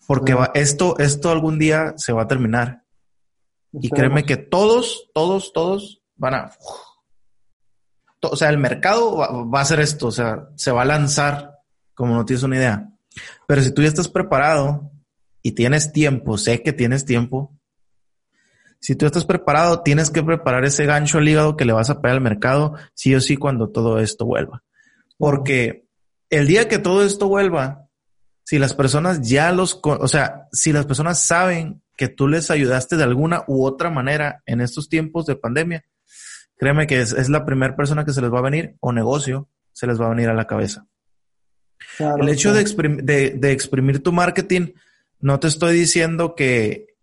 [0.07, 2.83] Porque va, esto, esto algún día se va a terminar.
[3.73, 6.51] Y créeme que todos, todos, todos van a...
[8.23, 11.57] O sea, el mercado va, va a hacer esto, o sea, se va a lanzar
[11.95, 12.89] como no tienes una idea.
[13.49, 14.93] Pero si tú ya estás preparado
[15.43, 17.56] y tienes tiempo, sé que tienes tiempo,
[18.81, 22.01] si tú estás preparado, tienes que preparar ese gancho al hígado que le vas a
[22.01, 24.63] pegar al mercado, sí o sí, cuando todo esto vuelva.
[25.19, 25.87] Porque
[26.31, 27.89] el día que todo esto vuelva,
[28.45, 32.97] si las personas ya los, o sea, si las personas saben que tú les ayudaste
[32.97, 35.85] de alguna u otra manera en estos tiempos de pandemia,
[36.57, 39.87] créeme que es, la primera persona que se les va a venir o negocio se
[39.87, 40.87] les va a venir a la cabeza.
[41.99, 42.65] el hecho de,
[43.31, 44.73] de exprimir tu marketing,
[45.21, 46.96] no te estoy diciendo que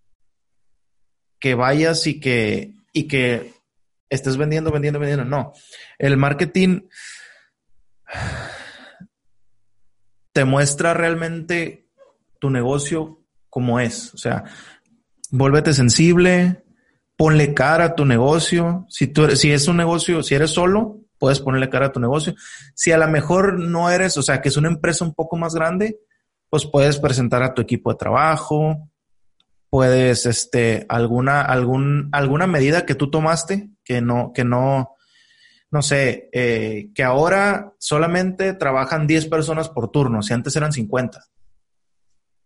[1.44, 3.52] que vayas y que, y que
[4.10, 5.26] estés vendiendo, vendiendo, vendiendo.
[5.26, 5.52] No,
[6.00, 6.84] el marketing
[10.32, 11.90] te muestra realmente
[12.40, 14.14] tu negocio como es.
[14.14, 14.46] O sea,
[15.32, 16.64] vuélvete sensible,
[17.18, 18.86] ponle cara a tu negocio.
[18.88, 22.36] Si, tú, si es un negocio, si eres solo, puedes ponerle cara a tu negocio.
[22.74, 25.54] Si a lo mejor no eres, o sea, que es una empresa un poco más
[25.54, 26.00] grande,
[26.50, 28.93] pues puedes presentar a tu equipo de trabajo,
[29.74, 34.92] puedes, este, alguna, algún, alguna medida que tú tomaste que no, que no,
[35.72, 41.26] no sé, eh, que ahora solamente trabajan 10 personas por turno, si antes eran 50.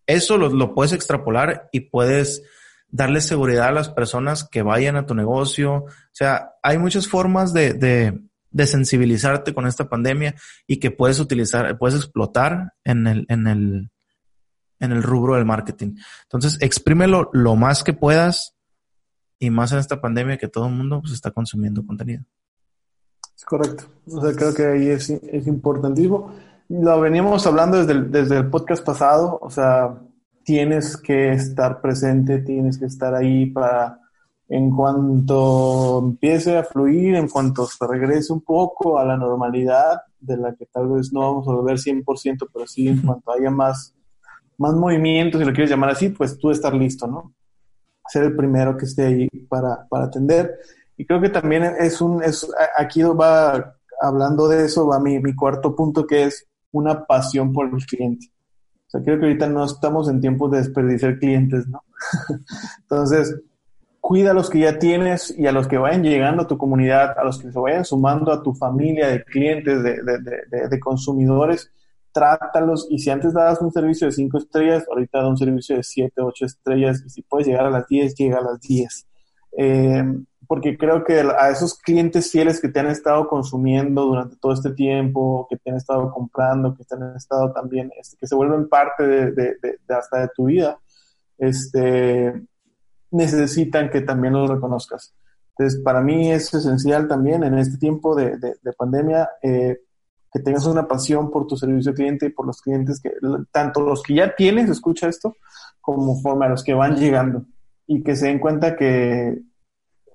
[0.06, 2.44] Eso lo, puedes extrapolar y puedes
[2.88, 5.74] darle seguridad a las personas que vayan a tu negocio.
[5.74, 10.34] O sea, hay muchas formas de, de, de sensibilizarte con esta pandemia
[10.66, 13.90] y que puedes utilizar, puedes explotar en el, en el,
[14.80, 15.96] en el rubro del marketing.
[16.24, 18.56] Entonces, exprímelo lo más que puedas
[19.40, 22.24] y más en esta pandemia que todo el mundo pues, está consumiendo contenido.
[23.36, 23.86] Es correcto.
[24.12, 26.34] O sea, creo que ahí es, es importantísimo.
[26.70, 29.38] Lo veníamos hablando desde el, desde el podcast pasado.
[29.42, 29.96] O sea,
[30.44, 34.00] tienes que estar presente, tienes que estar ahí para
[34.50, 40.38] en cuanto empiece a fluir, en cuanto se regrese un poco a la normalidad, de
[40.38, 43.94] la que tal vez no vamos a volver 100%, pero sí en cuanto haya más
[44.58, 47.34] más movimiento, si lo quieres llamar así, pues tú estar listo, ¿no?
[48.08, 50.58] Ser el primero que esté ahí para, para atender.
[50.98, 55.36] Y creo que también es un, es, aquí va, hablando de eso, va mi, mi
[55.36, 58.28] cuarto punto, que es una pasión por el cliente.
[58.88, 61.84] O sea, creo que ahorita no estamos en tiempos de desperdiciar clientes, ¿no?
[62.82, 63.36] Entonces,
[64.00, 67.20] cuida a los que ya tienes y a los que vayan llegando a tu comunidad,
[67.20, 70.80] a los que se vayan sumando a tu familia de clientes, de, de, de, de
[70.80, 71.70] consumidores,
[72.12, 75.84] trátalos y si antes dabas un servicio de 5 estrellas, ahorita da un servicio de
[75.84, 79.08] 7, 8 estrellas y si puedes llegar a las 10, llega a las 10.
[79.60, 80.04] Eh,
[80.48, 84.72] porque creo que a esos clientes fieles que te han estado consumiendo durante todo este
[84.72, 88.70] tiempo, que te han estado comprando, que te han estado también, este, que se vuelven
[88.70, 90.80] parte de, de, hasta de tu vida,
[91.38, 92.42] este,
[93.12, 95.14] necesitan que también los reconozcas.
[95.58, 98.38] Entonces, para mí es esencial también en este tiempo de,
[98.78, 99.80] pandemia eh,
[100.32, 103.12] que tengas una pasión por tu servicio cliente y por los clientes que,
[103.52, 105.36] tanto los que ya tienes, escucha esto,
[105.82, 107.46] como forma los que van llegando
[107.88, 109.40] y que se den cuenta que,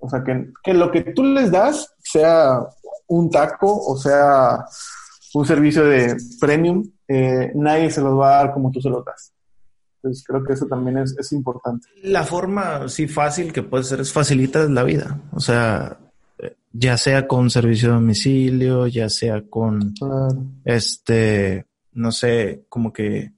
[0.00, 2.60] o sea, que, que lo que tú les das, sea
[3.08, 4.64] un taco o sea
[5.34, 9.04] un servicio de premium, eh, nadie se los va a dar como tú se los
[9.04, 9.32] das.
[9.96, 11.88] Entonces creo que eso también es, es importante.
[12.02, 15.20] La forma, sí, fácil que puede ser es facilitar la vida.
[15.32, 15.96] O sea,
[16.72, 19.94] ya sea con servicio de domicilio, ya sea con
[20.64, 23.32] este, no sé, como que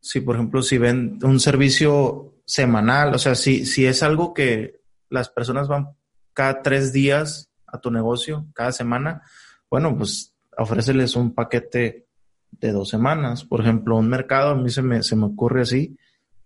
[0.00, 4.80] si por ejemplo si ven un servicio semanal, o sea, si, si es algo que
[5.10, 5.90] las personas van
[6.32, 9.22] cada tres días a tu negocio, cada semana,
[9.70, 12.06] bueno, pues ofréceles un paquete
[12.52, 13.44] de dos semanas.
[13.44, 15.96] Por ejemplo, un mercado, a mí se me, se me ocurre así,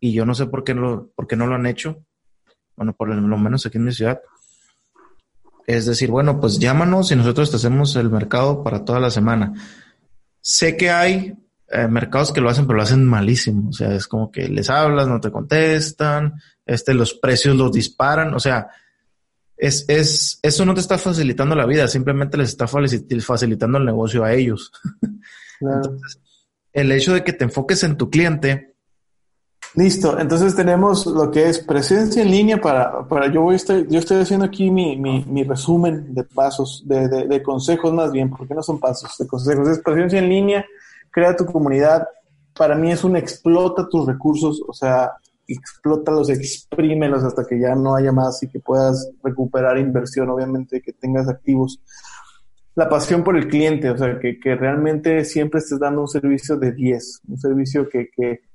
[0.01, 2.05] y yo no sé por qué, lo, por qué no lo han hecho.
[2.77, 4.21] Bueno, por lo menos aquí en mi ciudad
[5.77, 9.53] es decir, bueno, pues llámanos y nosotros te hacemos el mercado para toda la semana.
[10.41, 11.37] Sé que hay
[11.69, 13.69] eh, mercados que lo hacen, pero lo hacen malísimo.
[13.69, 16.35] O sea, es como que les hablas, no te contestan,
[16.67, 18.35] este, los precios los disparan.
[18.35, 18.69] O sea,
[19.57, 24.25] es, es, eso no te está facilitando la vida, simplemente les está facilitando el negocio
[24.25, 24.73] a ellos.
[25.61, 26.21] Entonces,
[26.73, 28.70] el hecho de que te enfoques en tu cliente
[29.75, 33.87] Listo, entonces tenemos lo que es presencia en línea para, para yo voy a estar,
[33.87, 38.11] yo estoy haciendo aquí mi, mi, mi resumen de pasos, de, de, de, consejos más
[38.11, 39.69] bien, porque no son pasos, de consejos.
[39.69, 40.67] Es presencia en línea,
[41.11, 42.09] crea tu comunidad.
[42.57, 45.13] Para mí es un explota tus recursos, o sea,
[45.47, 50.93] explótalos, exprímelos hasta que ya no haya más y que puedas recuperar inversión, obviamente, que
[50.93, 51.81] tengas activos.
[52.75, 56.57] la pasión por el cliente, o sea, que, que realmente siempre estés dando un servicio
[56.57, 58.50] de 10, un servicio que, que,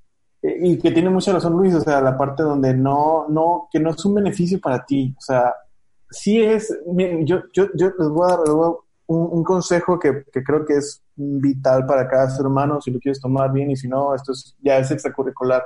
[0.62, 3.92] y que tiene mucha razón Luis, o sea, la parte donde no, no, que no
[3.92, 5.54] es un beneficio para ti, o sea,
[6.10, 6.78] sí es,
[7.24, 8.46] yo, yo, yo les voy a dar
[9.08, 13.20] un, consejo que, que, creo que es vital para cada ser humano, si lo quieres
[13.20, 15.64] tomar bien y si no, esto es, ya es extracurricular.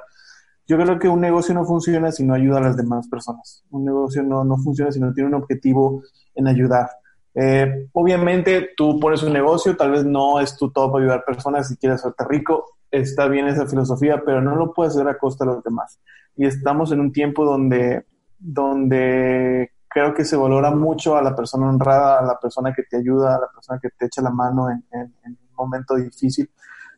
[0.67, 3.63] Yo creo que un negocio no funciona si no ayuda a las demás personas.
[3.71, 6.03] Un negocio no, no funciona si no tiene un objetivo
[6.35, 6.89] en ayudar.
[7.35, 11.77] Eh, obviamente tú pones un negocio, tal vez no es tu para ayudar personas si
[11.77, 15.51] quieres hacerte rico, está bien esa filosofía, pero no lo puedes hacer a costa de
[15.51, 15.99] los demás.
[16.35, 18.05] Y estamos en un tiempo donde,
[18.39, 22.97] donde creo que se valora mucho a la persona honrada, a la persona que te
[22.97, 26.49] ayuda, a la persona que te echa la mano en, un momento difícil.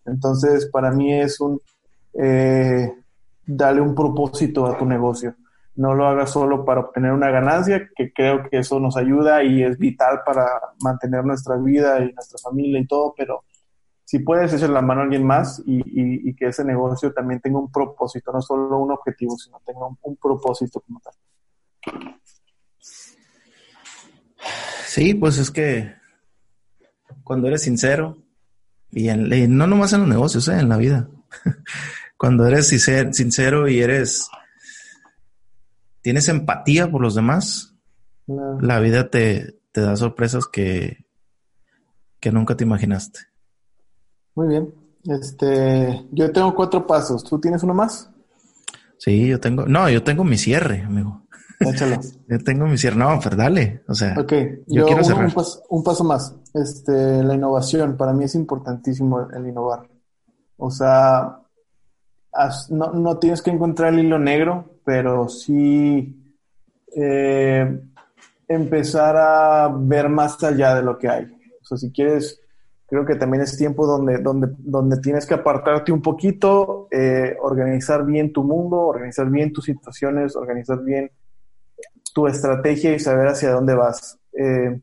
[0.06, 1.60] Entonces, para mí es un
[2.13, 2.94] eh,
[3.46, 5.36] darle un propósito a tu negocio.
[5.82, 9.63] No lo hagas solo para obtener una ganancia, que creo que eso nos ayuda y
[9.63, 10.46] es vital para
[10.82, 13.44] mantener nuestra vida y nuestra familia y todo, pero
[14.06, 17.72] si puedes echar la mano a alguien más y, que ese negocio también tenga un
[17.72, 21.13] propósito, no solo un objetivo, sino tenga un propósito como tal.
[24.86, 25.94] Sí, pues es que
[27.24, 28.17] cuando eres sincero,
[28.91, 31.08] y, no nomás en los negocios, eh, en la vida,
[32.17, 34.30] cuando eres sincero y eres,
[36.02, 37.76] tienes empatía por los demás,
[38.28, 41.06] la vida te, da sorpresas que,
[42.20, 43.20] que nunca te imaginaste.
[44.36, 44.74] Muy bien.
[45.06, 47.24] Este, yo tengo cuatro pasos.
[47.24, 48.10] ¿Tú tienes uno más?
[48.98, 51.22] Sí, yo tengo, no, yo tengo mi cierre, amigo.
[51.60, 52.00] Échalo.
[52.28, 52.98] Yo tengo mi cierre.
[52.98, 53.84] No, pero dale.
[53.88, 55.32] O sea, yo, quiero cerrar.
[55.70, 56.36] Un, paso, más.
[56.56, 57.98] Este, la innovación.
[57.98, 59.88] Para mí es importantísimo el, innovar.
[60.58, 61.40] O sea,
[62.70, 66.34] no, no, tienes que encontrar el hilo negro, pero sí
[66.96, 67.80] eh,
[68.48, 71.26] empezar a ver más allá de lo que hay.
[71.62, 72.39] O sea, si quieres,
[72.88, 78.06] creo que también es tiempo donde, donde, donde tienes que apartarte un poquito, eh, organizar
[78.06, 81.12] bien tu mundo, organizar bien tus situaciones, organizar bien
[82.13, 84.20] tu estrategia y saber hacia dónde vas.
[84.34, 84.82] Eh,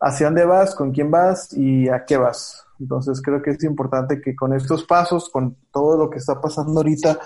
[0.00, 2.63] hacia dónde vas, con quién vas y a qué vas.
[2.80, 6.72] Entonces creo que es importante que con estos pasos, con todo lo que está pasando
[6.80, 7.18] ahorita,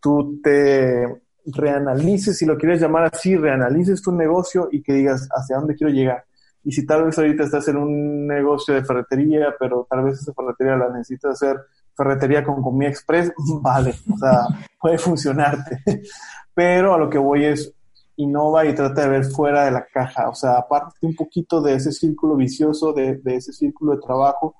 [0.00, 5.56] tú te reanalices, si lo quieres llamar así, reanalices tu negocio y que digas hacia
[5.56, 6.24] dónde quiero llegar.
[6.62, 10.32] Y si tal vez ahorita estás en un negocio de ferretería, pero tal vez esa
[10.32, 11.60] ferretería la necesitas hacer
[11.96, 14.46] ferretería con comida express, vale, o sea,
[14.80, 15.82] puede funcionarte.
[16.54, 17.72] Pero a lo que voy es,
[18.16, 21.74] innova y trata de ver fuera de la caja, o sea, aparte un poquito de
[21.74, 24.54] ese círculo vicioso, de, ese círculo de trabajo,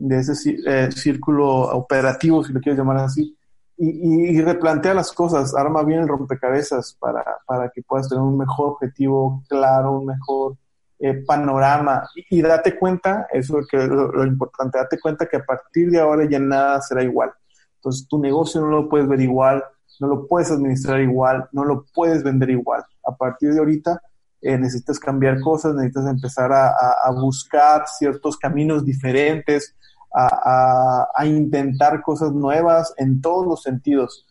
[0.00, 3.36] de ese eh, círculo operativo, si lo quieres llamar así,
[3.82, 8.72] y, replantea las cosas, arma bien el rompecabezas para, para que puedas tener un mejor
[8.72, 10.56] objetivo claro, un mejor
[10.98, 15.98] eh, panorama y, date cuenta, eso es lo, importante, date cuenta que a partir de
[15.98, 17.32] ahora ya nada será igual.
[17.76, 19.64] Entonces tu negocio no lo puedes ver igual,
[19.98, 22.84] no lo puedes administrar igual, no lo puedes vender igual.
[23.02, 24.02] A partir de ahorita
[24.42, 29.74] eh, necesitas cambiar cosas, necesitas empezar a, buscar ciertos caminos diferentes,
[30.14, 34.26] a, intentar cosas nuevas en todos los sentidos,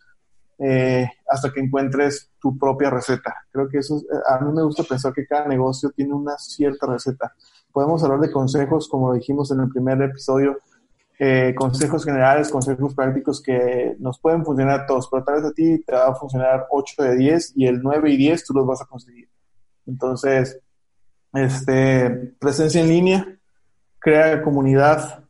[0.57, 3.33] eh, hasta que encuentres tu propia receta.
[3.51, 7.33] Creo que eso, a mí me gusta pensar que cada negocio tiene una cierta receta.
[7.71, 10.57] Podemos hablar de consejos, como dijimos en el primer episodio,
[11.21, 15.51] eh, consejos generales, consejos prácticos que nos pueden funcionar a todos, pero tal vez a
[15.51, 18.65] ti te va a funcionar 8 de 10 y el 9 y 10 tú los
[18.65, 19.29] vas a conseguir.
[19.85, 20.61] Entonces,
[21.33, 23.39] este, presencia en línea,
[23.99, 25.25] crea comunidad,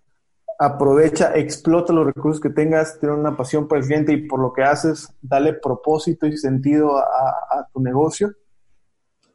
[0.60, 4.54] aprovecha, explota los recursos que tengas, tiene una pasión por el cliente y por lo
[4.54, 8.34] que haces, dale propósito y sentido a, tu negocio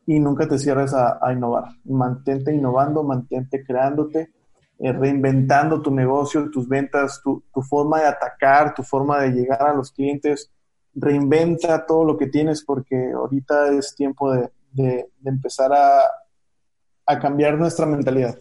[0.06, 1.64] y nunca te cierres a, innovar.
[1.84, 4.34] Mantente innovando, mantente creándote
[4.78, 9.72] eh, reinventando tu negocio, tus ventas, tu, forma de atacar, tu forma de llegar a
[9.72, 10.50] los clientes.
[10.94, 18.36] Reinventa todo lo que tienes porque ahorita es tiempo de, empezar a, cambiar nuestra mentalidad,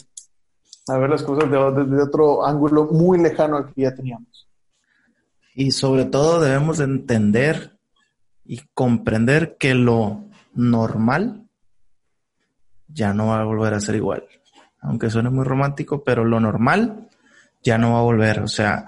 [0.88, 4.48] a ver las cosas desde otro ángulo muy lejano al que ya teníamos.
[5.56, 7.78] Y sobre todo debemos entender
[8.43, 11.47] y comprender que lo normal
[12.88, 14.28] ya no va a volver a ser igual
[14.84, 17.10] aunque suene muy romántico, pero lo normal
[17.64, 18.41] ya no va a volver.
[18.41, 18.86] O sea,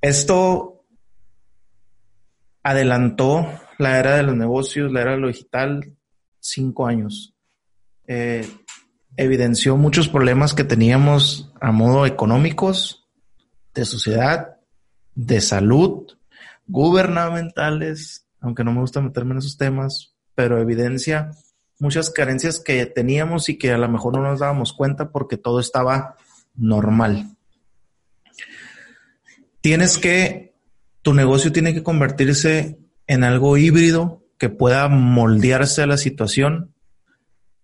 [0.00, 0.84] esto
[2.62, 3.46] adelantó
[3.78, 5.96] la era de los negocios, la era de lo digital,
[6.40, 7.34] cinco años.
[8.06, 8.46] Eh,
[9.16, 13.06] evidenció muchos problemas que teníamos a modo económicos,
[13.74, 14.56] de sociedad,
[15.14, 16.06] de salud,
[16.66, 21.30] gubernamentales, aunque no me gusta meterme en esos temas, pero evidencia
[21.78, 25.60] muchas carencias que teníamos y que a lo mejor no nos dábamos cuenta porque todo
[25.60, 26.16] estaba
[26.54, 27.36] normal.
[29.60, 30.54] Tienes que,
[31.02, 36.74] tu negocio tiene que convertirse en algo híbrido que pueda moldearse a la situación.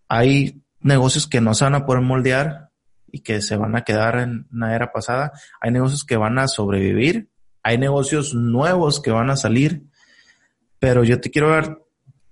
[0.08, 2.70] Hay negocios que no se van a poder moldear
[3.12, 5.32] y que se van a quedar en una era pasada.
[5.60, 7.28] Hay negocios que van a sobrevivir.
[7.62, 9.84] Hay negocios nuevos que van a salir.
[10.78, 11.78] Pero yo te quiero dar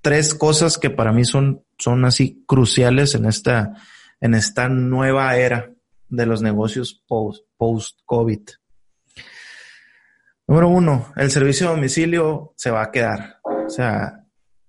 [0.00, 3.74] tres cosas que para mí son, son así cruciales en esta,
[4.20, 5.70] en esta nueva era
[6.08, 8.40] de los negocios post, post-COVID.
[10.46, 13.40] Número uno, el servicio de domicilio se va a quedar.
[13.44, 14.24] O sea,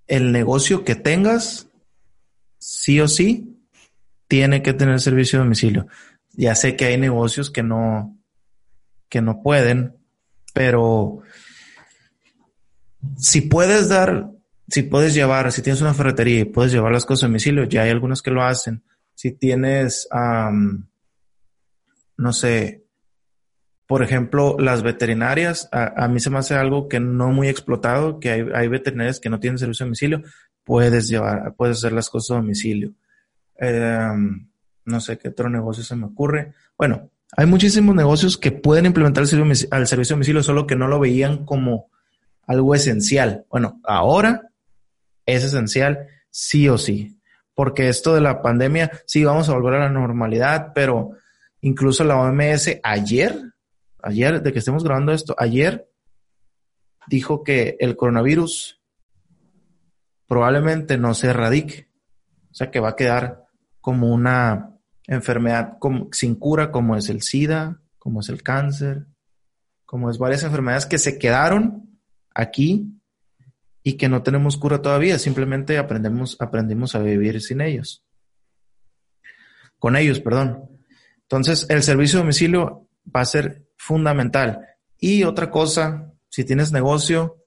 [0.08, 1.70] el negocio que tengas,
[2.58, 3.59] sí o sí,
[4.30, 5.88] tiene que tener servicio de domicilio.
[6.34, 8.18] Ya sé que hay negocios que no,
[9.10, 9.98] que no pueden,
[10.54, 11.24] pero
[13.18, 14.30] si puedes dar,
[14.68, 17.82] si puedes llevar, si tienes una ferretería y puedes llevar las cosas a domicilio, ya
[17.82, 18.84] hay algunos que lo hacen.
[19.16, 20.08] Si tienes,
[22.18, 22.86] no sé,
[23.88, 28.30] por ejemplo, las veterinarias, a, mí se me hace algo que no muy explotado, que
[28.30, 30.22] hay, hay, veterinarias que no tienen servicio a domicilio,
[30.64, 32.94] puedes llevar, puedes hacer las cosas a domicilio.
[33.60, 34.50] Em,
[34.86, 36.54] no sé qué otro negocio se me ocurre.
[36.78, 40.76] Bueno, hay muchísimos negocios que pueden implementar el servicio, al servicio a domicilio, solo que
[40.76, 41.90] no lo veían como
[42.48, 43.46] algo esencial.
[43.50, 44.50] Bueno, ahora
[45.26, 47.20] es esencial sí o sí,
[47.54, 51.12] porque esto de la pandemia, sí, vamos a volver a la normalidad, pero
[51.62, 53.50] incluso la OMS ayer
[54.02, 55.90] ayer, de que estemos grabando esto, ayer
[57.08, 58.82] dijo que el coronavirus
[60.28, 61.90] probablemente no se erradique.
[62.52, 63.46] O sea, que va a quedar
[63.82, 64.76] como una
[65.08, 65.78] enfermedad
[66.12, 69.08] sin cura, como es el SIDA, como es el cáncer,
[69.86, 72.00] como es varias enfermedades que se quedaron
[72.36, 73.00] aquí
[73.82, 78.06] y que no tenemos cura todavía, simplemente aprendemos, aprendimos a vivir sin ellos.
[79.80, 80.70] Con ellos, perdón.
[81.24, 84.68] Entonces, el servicio de domicilio va a ser fundamental.
[85.00, 87.38] Y otra cosa, si tienes negocio,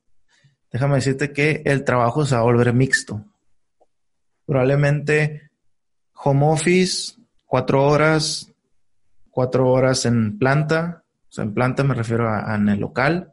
[0.73, 3.25] déjame decirte que el trabajo se va a volver mixto.
[4.47, 5.52] Probablemente
[6.25, 7.15] home office,
[7.47, 8.53] cuatro horas,
[9.31, 13.33] cuatro horas en planta, o sea, en planta me refiero a, en el local,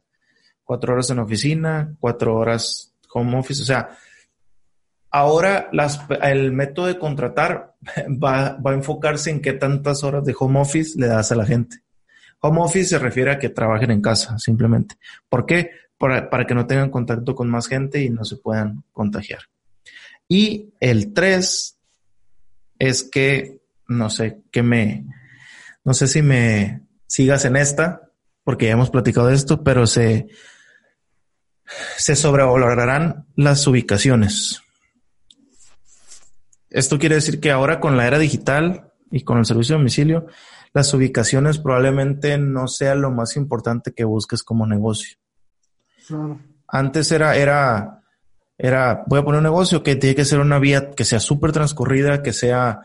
[0.64, 3.90] cuatro horas en oficina, cuatro horas home office, o sea,
[5.12, 5.70] ahora
[6.22, 7.76] el método de contratar
[8.24, 11.46] va, va a enfocarse en qué tantas horas de home office le das a la
[11.46, 11.84] gente.
[12.42, 14.96] Home office se refiere a que trabajen en casa, simplemente.
[15.28, 15.72] ¿Por qué?
[15.98, 19.42] Para, que no tengan contacto con más gente y no se puedan contagiar.
[20.30, 21.79] Y el tres
[22.80, 25.06] es que, no sé, que me,
[25.84, 28.10] no sé si me sigas en esta,
[28.44, 30.28] porque ya hemos platicado de esto, pero se,
[31.98, 34.62] se sobrevalorarán las ubicaciones.
[36.70, 40.28] Esto quiere decir que ahora con la era digital y con el servicio de domicilio,
[40.74, 45.18] las ubicaciones probablemente no sea lo más importante que busques como negocio.
[46.68, 47.99] Antes era, era,
[48.62, 51.54] era, voy a poner un negocio que tiene que ser una vía que sea súper
[51.54, 52.82] transcurrida, que sea,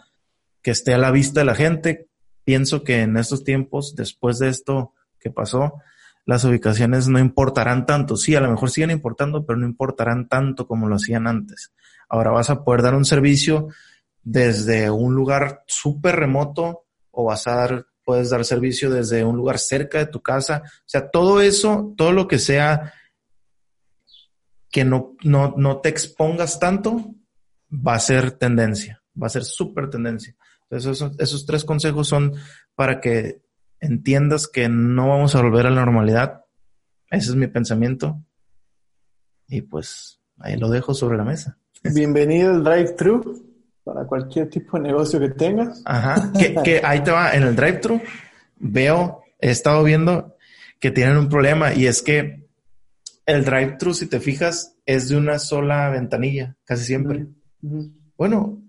[0.63, 2.07] que esté a la vista de la gente.
[2.45, 5.81] Pienso que en estos tiempos, después de esto que pasó,
[6.27, 8.17] las ubicaciones no importarán tanto.
[8.17, 11.73] Sí, a lo mejor siguen importando, pero no importarán tanto como lo hacían antes.
[12.09, 13.67] Ahora vas a poder dar un servicio
[14.23, 19.59] desde un lugar súper remoto o vas a dar, puedes dar servicio desde un lugar
[19.59, 20.63] cerca de tu casa.
[20.65, 22.93] O sea, todo eso, todo lo que sea
[24.75, 27.15] que no, no, no te expongas tanto,
[27.71, 30.35] va a ser tendencia, va a ser súper tendencia.
[30.63, 32.33] Entonces, esos, esos tres consejos son
[32.75, 33.41] para que
[33.79, 36.43] entiendas que no vamos a volver a la normalidad.
[37.09, 38.21] Ese es mi pensamiento.
[39.47, 41.57] Y pues ahí lo dejo sobre la mesa.
[41.85, 43.47] Bienvenido al drive-thru
[43.85, 45.83] para cualquier tipo de negocio que tengas.
[45.85, 46.33] Ajá,
[46.65, 48.03] que, ahí te va, en el drive-thru
[48.59, 50.37] veo, he estado viendo
[50.81, 52.44] que tienen un problema y es que
[53.27, 57.27] el drive-thru, si te fijas, es de una sola ventanilla, casi siempre.
[58.17, 58.63] Bueno,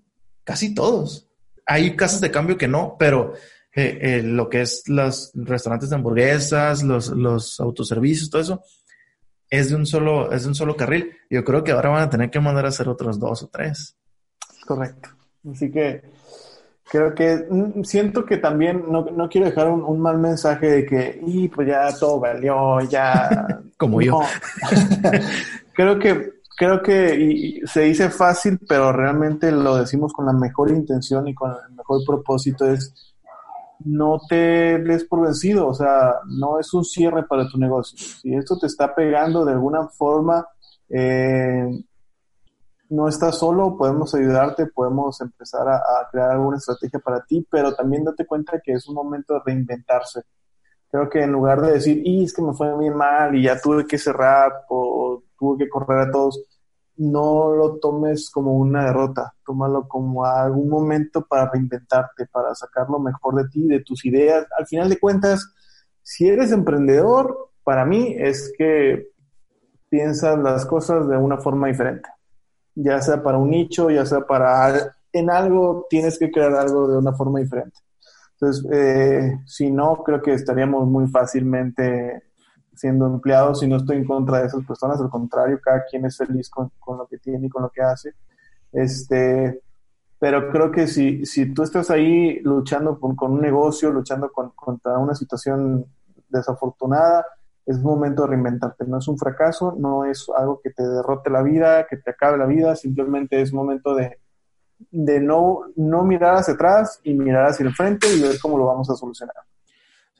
[0.43, 1.27] casi todos.
[1.65, 3.33] Hay casas de cambio que no, pero
[3.75, 8.63] eh, eh, lo que es los restaurantes de hamburguesas, los, los autoservicios, todo eso,
[9.49, 11.11] es de un solo, es de un solo carril.
[11.29, 13.97] Yo creo que ahora van a tener que mandar a hacer otros dos o tres.
[14.65, 15.09] Correcto.
[15.51, 16.01] Así que
[16.89, 21.19] creo que mm, siento que también no, no quiero dejar un, mal mensaje de que,
[21.25, 23.61] y pues ya todo valió, ya.
[23.77, 24.21] Como yo.
[25.73, 31.27] creo que, creo que se dice fácil, pero realmente lo decimos con la mejor intención
[31.27, 33.13] y con el mejor propósito es
[33.83, 37.97] no te des por vencido, o sea, no es un cierre para tu negocio.
[37.97, 40.47] Si esto te está pegando de alguna forma,
[40.89, 41.67] eh,
[42.89, 48.03] no estás solo, podemos ayudarte, podemos empezar a, crear alguna estrategia para ti, pero también
[48.03, 50.21] date cuenta que es un momento de reinventarse.
[50.95, 53.59] Creo que en lugar de decir, y es que me fue bien mal y ya
[53.59, 56.41] tuve que cerrar o tuve que correr a todos,
[56.97, 62.99] no lo tomes como una derrota, tómalo como algún momento para reinventarte, para sacar lo
[62.99, 64.47] mejor de ti, de tus ideas.
[64.57, 65.53] Al final de cuentas,
[66.01, 69.09] si eres emprendedor, para mí es que
[69.89, 72.07] piensas las cosas de una forma diferente
[72.75, 76.97] ya sea para un nicho, ya sea para en algo, tienes que crear algo de
[76.97, 77.79] una forma diferente.
[78.39, 82.23] Entonces, eh, si no, creo que estaríamos muy fácilmente
[82.73, 86.17] siendo empleados y no estoy en contra de esas personas, al contrario, cada quien es
[86.17, 88.13] feliz con, con lo que tiene y con lo que hace.
[88.73, 89.61] Este,
[90.19, 94.51] pero creo que si, si tú estás ahí luchando con, con un negocio, luchando con,
[94.51, 95.85] contra una situación
[96.27, 97.25] desafortunada,
[97.65, 98.85] es momento de reinventarte.
[98.85, 102.37] No es un fracaso, no es algo que te derrote la vida, que te acabe
[102.37, 104.19] la vida, simplemente es momento de,
[104.91, 108.65] de no, no mirar hacia atrás y mirar hacia el frente y ver cómo lo
[108.65, 109.35] vamos a solucionar.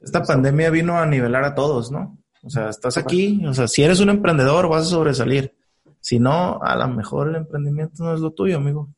[0.01, 2.17] Esta pandemia vino a nivelar a todos, ¿no?
[2.43, 5.55] O sea, estás aquí, o sea, si eres un emprendedor vas a sobresalir.
[5.99, 8.89] Si no, a lo mejor el emprendimiento no es lo tuyo, amigo.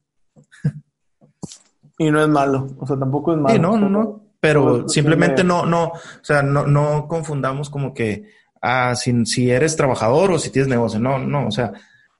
[1.99, 3.55] Y no es malo, o sea, tampoco es malo.
[3.55, 8.25] Sí, no, no, no pero simplemente no, no, o sea, no, no confundamos como que,
[8.61, 11.73] ah, si, si eres trabajador o si tienes negocio, no, no, o sea,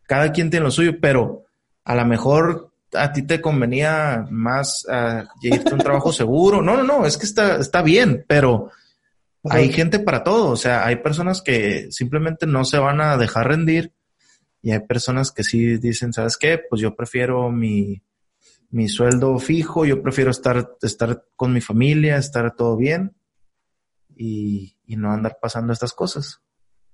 [0.04, 1.44] cada quien tiene lo suyo, pero
[1.84, 6.62] a lo mejor a ti te convenía más uh, irte a un trabajo seguro.
[6.62, 8.72] No, no, no, es que está, está bien, pero
[9.44, 10.52] hay gente para todo.
[10.52, 13.94] O sea, hay personas que simplemente no se van a dejar rendir
[14.62, 16.60] y hay personas que sí dicen, ¿sabes qué?
[16.70, 18.02] Pues yo prefiero mi,
[18.70, 23.16] mi sueldo fijo, yo prefiero estar, estar con mi familia, estar todo bien
[24.16, 26.42] y, no andar pasando estas cosas.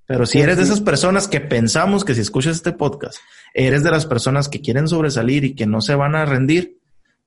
[0.06, 3.18] Pero si eres de esas personas que pensamos que si escuchas este podcast,
[3.54, 6.80] eres de las personas que quieren sobresalir y que no se van a rendir,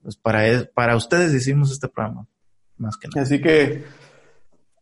[0.02, 2.26] pues para, e, para ustedes hicimos este programa,
[2.76, 3.22] más que nada.
[3.22, 3.84] Así que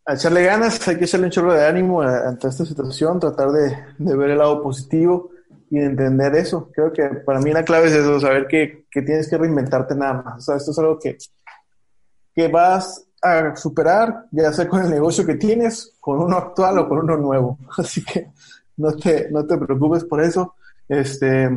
[0.07, 3.77] a echarle ganas, hay que echarle un chorro de ánimo ante esta situación, tratar de,
[3.99, 5.31] de ver el lado positivo
[5.71, 6.71] y entender eso.
[6.75, 10.23] Creo que para mí la clave es eso, saber que, que tienes que reinventarte nada
[10.23, 10.37] más.
[10.37, 11.17] O sea, esto es algo que,
[12.35, 16.89] que vas a superar, ya sea con el negocio que tienes, con uno actual o
[16.89, 17.59] con uno nuevo.
[17.79, 18.29] Así que
[18.77, 20.55] no te, no te preocupes por eso.
[20.89, 21.49] Este,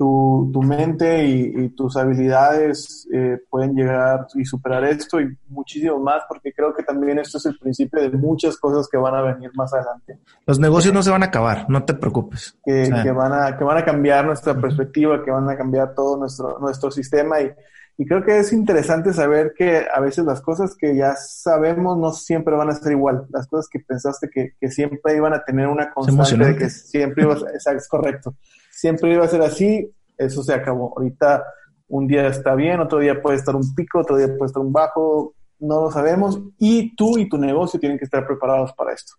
[0.00, 6.22] tu, tu mente y, tus habilidades eh, pueden llegar y superar esto y muchísimo más,
[6.26, 9.50] porque creo que también esto es el principio de muchas cosas que van a venir
[9.54, 10.18] más adelante.
[10.46, 12.56] Los negocios no se van a acabar, no te preocupes.
[12.64, 16.16] Que, que, van, a, que van a cambiar nuestra perspectiva, que van a cambiar todo
[16.16, 17.52] nuestro, nuestro sistema y,
[18.00, 22.12] y creo que es interesante saber que a veces las cosas que ya sabemos no
[22.12, 23.26] siempre van a ser igual.
[23.28, 27.24] Las cosas que pensaste que, que siempre iban a tener una constante de que siempre
[27.24, 28.34] iba a, es correcto
[28.80, 30.94] siempre iba a ser así, eso se acabó.
[30.96, 31.44] Ahorita
[31.88, 34.72] un día está bien, otro día puede estar un pico, otro día puede estar un
[34.72, 39.12] bajo, no lo sabemos y tú y tu negocio tienen que estar preparados para esto.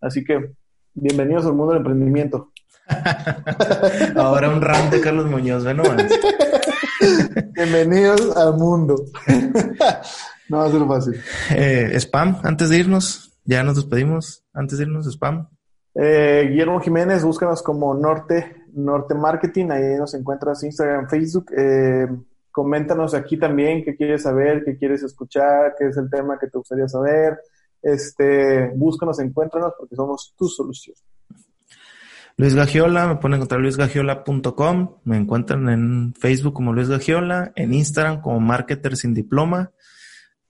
[0.00, 0.52] Así que
[0.94, 2.52] bienvenidos al mundo del emprendimiento.
[4.16, 5.82] Ahora un rant de Carlos Muñoz, ¿no?
[7.54, 8.96] bienvenidos al mundo.
[10.48, 11.20] no va a ser fácil.
[11.54, 14.44] Eh, spam, antes de irnos, ya nos despedimos.
[14.52, 15.48] Antes de irnos, spam.
[15.94, 21.46] Eh, Guillermo Jiménez, búscanos como Norte, Norte Marketing, ahí nos encuentras Instagram, Facebook.
[21.56, 22.06] Eh,
[22.50, 26.58] coméntanos aquí también qué quieres saber, qué quieres escuchar, qué es el tema que te
[26.58, 27.38] gustaría saber.
[27.82, 30.96] Este, búscanos, encuéntranos porque somos tu solución.
[32.38, 38.20] Luis Gagiola, me pueden encontrar luisgagiola.com, me encuentran en Facebook como Luis Gagiola, en Instagram
[38.20, 39.72] como Marketer sin diploma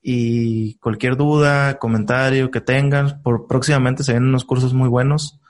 [0.02, 5.40] y cualquier duda, comentario que tengan, por próximamente se vienen unos cursos muy buenos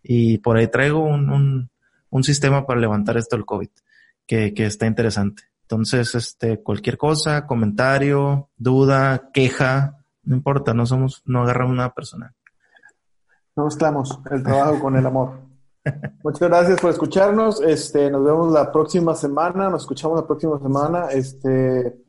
[0.00, 1.68] y por ahí traigo un,
[2.08, 3.70] un, sistema para levantar esto del COVID
[4.28, 5.42] que, que está interesante.
[5.62, 12.32] Entonces, este, cualquier cosa, comentario, duda, queja, no importa, no somos, no agarramos nada personal.
[13.56, 15.49] No mezclamos el trabajo con el amor.
[16.22, 17.60] Muchas gracias por escucharnos.
[17.62, 21.08] Este, nos vemos la próxima semana, nos escuchamos la próxima semana.
[21.10, 22.00] Este,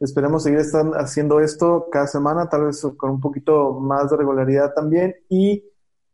[0.00, 0.62] Esperemos seguir
[0.94, 5.14] haciendo esto cada semana, tal vez con un poquito más de regularidad también.
[5.28, 5.62] Y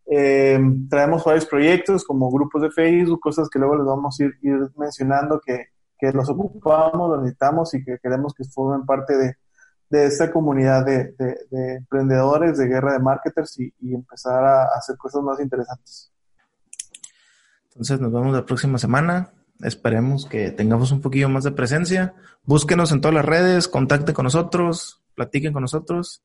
[0.06, 0.58] eh,
[0.90, 4.34] traemos varios proyectos como grupos de Facebook, cosas que luego les vamos a ir,
[4.76, 5.68] mencionando que,
[6.12, 9.36] los ocupamos, los necesitamos y que queremos que formen parte de,
[10.04, 11.14] esta comunidad de,
[11.48, 16.12] de, emprendedores, de guerra de marketers y empezar a hacer cosas más interesantes.
[17.76, 19.34] Entonces nos vemos la próxima semana.
[19.60, 22.14] Esperemos que tengamos un poquillo más de presencia.
[22.44, 26.22] Búsquenos en todas las redes, contacten con nosotros, platiquen con nosotros.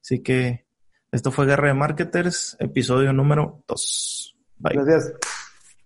[0.00, 0.64] Así que
[1.10, 4.36] esto fue Guerra de Marketers, episodio número 2.
[4.58, 4.74] Bye.
[4.74, 5.12] Gracias.